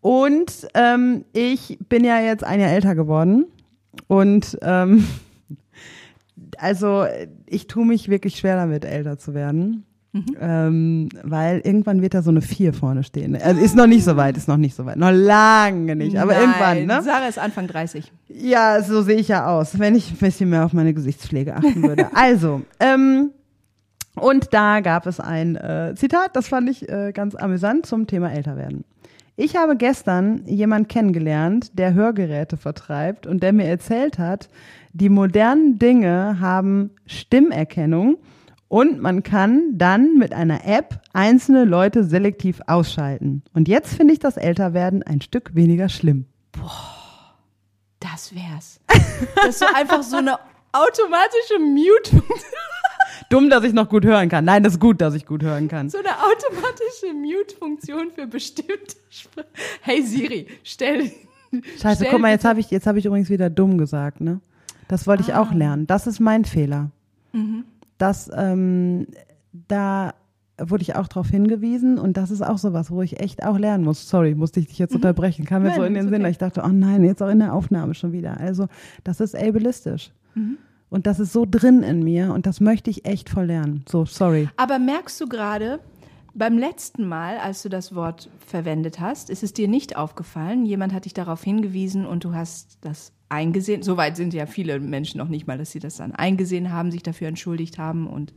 Und 0.01 0.69
ähm, 0.75 1.25
ich 1.33 1.79
bin 1.89 2.05
ja 2.05 2.21
jetzt 2.21 2.45
ein 2.45 2.61
Jahr 2.61 2.71
älter 2.71 2.95
geworden 2.95 3.47
und 4.07 4.57
ähm, 4.63 5.07
also 6.59 7.07
ich 7.47 7.67
tue 7.67 7.85
mich 7.85 8.09
wirklich 8.09 8.37
schwer 8.37 8.57
damit, 8.57 8.85
älter 8.85 9.19
zu 9.19 9.35
werden. 9.35 9.85
Ähm, 10.41 11.09
weil 11.23 11.61
irgendwann 11.61 12.03
wird 12.03 12.15
da 12.15 12.23
so 12.23 12.31
eine 12.31 12.41
vier 12.41 12.73
vorne 12.73 13.05
stehen. 13.05 13.37
Also 13.41 13.61
ist 13.61 13.77
noch 13.77 13.87
nicht 13.87 14.05
so 14.05 14.17
weit, 14.17 14.37
ist 14.37 14.49
noch 14.49 14.57
nicht 14.57 14.75
so 14.75 14.87
weit. 14.87 14.97
Noch 14.97 15.11
lange 15.11 15.97
nicht, 15.97 16.17
aber 16.17 16.33
Nein, 16.33 16.43
irgendwann, 16.43 16.87
ne? 16.87 17.03
Sarah 17.03 17.29
ist 17.29 17.39
Anfang 17.39 17.67
30. 17.67 18.11
Ja, 18.29 18.83
so 18.83 19.03
sehe 19.03 19.17
ich 19.17 19.29
ja 19.29 19.47
aus, 19.47 19.79
wenn 19.79 19.95
ich 19.95 20.11
ein 20.11 20.17
bisschen 20.19 20.51
mehr 20.51 20.65
auf 20.65 20.73
meine 20.73 20.95
Gesichtspflege 20.95 21.57
achten 21.57 21.83
würde. 21.83 22.07
Also, 22.15 22.63
ähm, 22.81 23.31
und 24.15 24.55
da 24.55 24.81
gab 24.81 25.07
es 25.07 25.21
ein 25.21 25.57
äh, 25.57 25.95
Zitat, 25.97 26.35
das 26.35 26.49
fand 26.49 26.71
ich 26.71 26.89
äh, 26.89 27.13
ganz 27.13 27.35
amüsant 27.35 27.85
zum 27.85 28.07
Thema 28.07 28.33
Älterwerden. 28.33 28.85
Ich 29.37 29.55
habe 29.55 29.77
gestern 29.77 30.43
jemand 30.47 30.89
kennengelernt, 30.89 31.79
der 31.79 31.93
Hörgeräte 31.93 32.57
vertreibt 32.57 33.27
und 33.27 33.43
der 33.43 33.53
mir 33.53 33.67
erzählt 33.67 34.19
hat, 34.19 34.49
die 34.95 35.11
modernen 35.11 35.79
Dinge 35.79 36.41
haben 36.41 36.91
Stimmerkennung 37.05 38.17
und 38.69 39.01
man 39.01 39.23
kann 39.23 39.79
dann 39.79 40.17
mit 40.17 40.33
einer 40.33 40.67
App 40.67 41.01
einzelne 41.13 41.65
Leute 41.65 42.05
selektiv 42.05 42.61
ausschalten. 42.67 43.43
Und 43.55 43.69
jetzt 43.69 43.95
finde 43.95 44.13
ich 44.13 44.19
das 44.19 44.37
Älterwerden 44.37 45.03
ein 45.03 45.21
Stück 45.21 45.55
weniger 45.55 45.89
schlimm. 45.89 46.27
Das 48.01 48.35
wär's. 48.35 48.81
Das 49.37 49.47
ist 49.49 49.59
so 49.61 49.67
einfach 49.75 50.03
so 50.03 50.17
eine 50.17 50.39
automatische 50.73 51.59
Mute, 51.61 52.23
Dumm, 53.29 53.51
dass 53.51 53.65
ich 53.65 53.73
noch 53.73 53.89
gut 53.89 54.05
hören 54.05 54.29
kann. 54.29 54.45
Nein, 54.45 54.63
das 54.63 54.75
ist 54.75 54.81
gut, 54.81 55.01
dass 55.01 55.15
ich 55.15 55.27
gut 55.27 55.43
hören 55.43 55.69
kann. 55.69 55.89
so 55.91 55.99
eine 55.99 56.11
automatische 56.11 57.13
Mute-Funktion 57.15 58.13
für 58.15 58.27
bestimmte 58.27 58.97
Spr 59.11 59.45
Hey 59.81 60.03
Siri, 60.03 60.47
stell. 60.63 61.11
Scheiße, 61.81 61.97
stell 61.97 62.11
guck 62.11 62.21
mal, 62.21 62.31
jetzt 62.31 62.45
habe 62.45 62.61
ich, 62.61 62.71
jetzt 62.71 62.87
habe 62.87 62.99
ich 62.99 63.07
übrigens 63.07 63.31
wieder 63.31 63.51
dumm 63.51 63.79
gesagt, 63.79 64.21
ne? 64.21 64.41
Das 64.89 65.07
wollte 65.07 65.23
ich 65.23 65.35
auch 65.35 65.53
lernen. 65.53 65.87
Das 65.87 66.07
ist 66.07 66.21
mein 66.21 66.45
Fehler. 66.45 66.91
Das, 67.99 68.31
ähm, 68.35 69.07
da 69.53 70.15
wurde 70.59 70.83
ich 70.83 70.97
auch 70.97 71.09
darauf 71.09 71.29
hingewiesen 71.29 71.99
und 71.99 72.17
das 72.17 72.31
ist 72.31 72.43
auch 72.43 72.59
sowas, 72.59 72.91
wo 72.91 73.03
ich 73.03 73.21
echt 73.21 73.45
auch 73.45 73.59
lernen 73.59 73.85
muss. 73.85 74.09
Sorry, 74.09 74.35
musste 74.35 74.61
ich 74.61 74.69
dich 74.69 74.79
jetzt 74.79 74.95
unterbrechen. 74.95 75.45
Kam 75.45 75.63
mir 75.63 75.75
so 75.75 75.83
in 75.83 75.95
den 75.95 76.09
Sinn, 76.09 76.23
okay. 76.23 76.31
ich 76.31 76.39
dachte, 76.39 76.63
oh 76.65 76.69
nein, 76.69 77.05
jetzt 77.05 77.23
auch 77.23 77.29
in 77.29 77.41
der 77.41 77.53
Aufnahme 77.53 77.95
schon 77.95 78.13
wieder. 78.13 78.41
Also, 78.41 78.67
das 79.05 79.21
ist 79.21 79.37
ableistisch. 79.37 80.13
Und 80.89 81.07
das 81.07 81.19
ist 81.19 81.33
so 81.33 81.47
drin 81.49 81.83
in 81.83 82.03
mir 82.05 82.33
und 82.33 82.47
das 82.47 82.61
möchte 82.61 82.91
ich 82.91 83.05
echt 83.05 83.29
voll 83.29 83.47
lernen. 83.47 83.85
So, 83.89 84.05
sorry. 84.05 84.49
Aber 84.57 84.79
merkst 84.79 85.21
du 85.21 85.29
gerade, 85.29 85.81
beim 86.37 86.59
letzten 86.59 87.09
Mal, 87.09 87.39
als 87.39 87.63
du 87.63 87.69
das 87.69 87.95
Wort 87.95 88.29
verwendet 88.47 89.01
hast, 89.01 89.31
ist 89.31 89.43
es 89.43 89.55
dir 89.55 89.69
nicht 89.69 89.97
aufgefallen. 89.97 90.67
Jemand 90.67 90.93
hat 90.93 91.07
dich 91.07 91.15
darauf 91.15 91.43
hingewiesen 91.43 92.07
und 92.07 92.25
du 92.25 92.35
hast 92.35 92.79
das 92.83 93.13
eingesehen. 93.29 93.83
Soweit 93.83 94.17
sind 94.17 94.35
ja 94.35 94.47
viele 94.47 94.79
Menschen 94.79 95.19
noch 95.19 95.29
nicht 95.29 95.47
mal, 95.47 95.59
dass 95.59 95.73
sie 95.73 95.81
das 95.81 95.97
dann 95.97 96.13
eingesehen 96.13 96.71
haben, 96.73 96.91
sich 96.91 97.03
dafür 97.03 97.29
entschuldigt 97.29 97.79
haben 97.79 98.07
und 98.07 98.33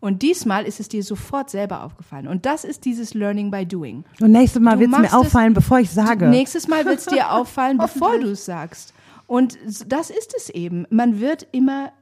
und 0.00 0.22
diesmal 0.22 0.64
ist 0.64 0.80
es 0.80 0.88
dir 0.88 1.04
sofort 1.04 1.48
selber 1.48 1.84
aufgefallen. 1.84 2.26
Und 2.26 2.44
das 2.44 2.64
ist 2.64 2.86
dieses 2.86 3.14
Learning 3.14 3.52
by 3.52 3.64
Doing. 3.64 4.02
Und 4.20 4.32
nächstes 4.32 4.60
Mal 4.60 4.80
wird 4.80 4.90
es 4.92 4.98
mir 4.98 5.16
auffallen, 5.16 5.54
bevor 5.54 5.78
ich 5.78 5.90
sage. 5.90 6.26
Nächstes 6.26 6.66
Mal 6.66 6.84
wird 6.84 6.98
es 6.98 7.06
dir 7.06 7.30
auffallen, 7.32 7.78
bevor 7.78 8.18
du 8.18 8.32
es 8.32 8.44
sagst. 8.44 8.94
Und 9.28 9.56
das 9.86 10.10
ist 10.10 10.34
es 10.36 10.50
eben. 10.50 10.88
Man 10.90 11.20
wird 11.20 11.46
immer, 11.52 11.92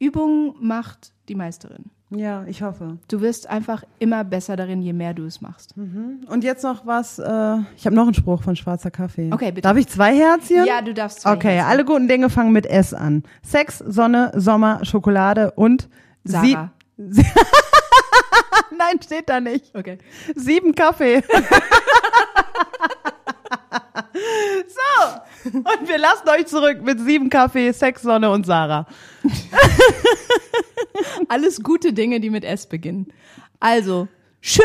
Übung 0.00 0.56
macht 0.58 1.12
die 1.28 1.36
Meisterin. 1.36 1.84
Ja, 2.16 2.44
ich 2.46 2.62
hoffe. 2.62 2.98
Du 3.08 3.20
wirst 3.20 3.48
einfach 3.48 3.84
immer 3.98 4.24
besser 4.24 4.56
darin, 4.56 4.82
je 4.82 4.92
mehr 4.92 5.14
du 5.14 5.24
es 5.24 5.40
machst. 5.40 5.74
Und 5.76 6.44
jetzt 6.44 6.62
noch 6.62 6.86
was, 6.86 7.18
äh, 7.18 7.56
ich 7.76 7.86
habe 7.86 7.94
noch 7.96 8.04
einen 8.04 8.14
Spruch 8.14 8.42
von 8.42 8.56
Schwarzer 8.56 8.90
Kaffee. 8.90 9.30
Okay, 9.32 9.50
bitte. 9.52 9.62
Darf 9.62 9.76
ich 9.76 9.86
zwei 9.88 10.14
Herzchen? 10.16 10.64
Ja, 10.66 10.80
du 10.82 10.94
darfst 10.94 11.20
zwei 11.22 11.32
Okay, 11.34 11.54
Herzen. 11.56 11.70
alle 11.70 11.84
guten 11.84 12.08
Dinge 12.08 12.30
fangen 12.30 12.52
mit 12.52 12.66
S 12.66 12.94
an. 12.94 13.22
Sex, 13.42 13.78
Sonne, 13.78 14.32
Sommer, 14.34 14.84
Schokolade 14.84 15.50
und 15.52 15.88
Sarah. 16.24 16.70
Sie 16.96 17.24
Nein, 18.78 19.00
steht 19.02 19.28
da 19.28 19.40
nicht. 19.40 19.74
Okay. 19.74 19.98
Sieben 20.34 20.74
Kaffee. 20.74 21.22
so, 24.68 25.50
und 25.52 25.88
wir 25.88 25.98
lassen 25.98 26.28
euch 26.28 26.46
zurück 26.46 26.82
mit 26.82 27.00
sieben 27.00 27.30
Kaffee, 27.30 27.72
Sex, 27.72 28.02
Sonne 28.02 28.30
und 28.30 28.46
Sarah. 28.46 28.86
Alles 31.34 31.64
gute 31.64 31.92
Dinge, 31.92 32.20
die 32.20 32.30
mit 32.30 32.44
S 32.44 32.68
beginnen. 32.68 33.08
Also, 33.58 34.06
tschö. 34.40 34.62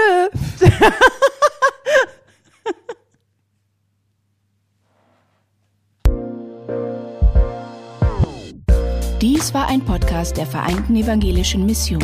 Dies 9.19 9.51
war 9.55 9.67
ein 9.67 9.83
Podcast 9.83 10.37
der 10.37 10.45
Vereinten 10.45 10.95
Evangelischen 10.95 11.65
Mission. 11.65 12.03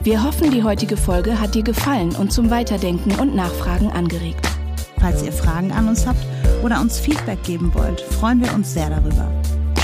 Wir 0.00 0.24
hoffen, 0.24 0.50
die 0.50 0.64
heutige 0.64 0.96
Folge 0.96 1.40
hat 1.40 1.54
dir 1.54 1.62
gefallen 1.62 2.16
und 2.16 2.32
zum 2.32 2.50
Weiterdenken 2.50 3.12
und 3.20 3.36
Nachfragen 3.36 3.92
angeregt. 3.92 4.44
Falls 4.98 5.22
ihr 5.22 5.30
Fragen 5.30 5.70
an 5.70 5.86
uns 5.86 6.04
habt 6.04 6.26
oder 6.64 6.80
uns 6.80 6.98
Feedback 6.98 7.44
geben 7.44 7.72
wollt, 7.74 8.00
freuen 8.00 8.42
wir 8.42 8.52
uns 8.54 8.74
sehr 8.74 8.90
darüber. 8.90 9.30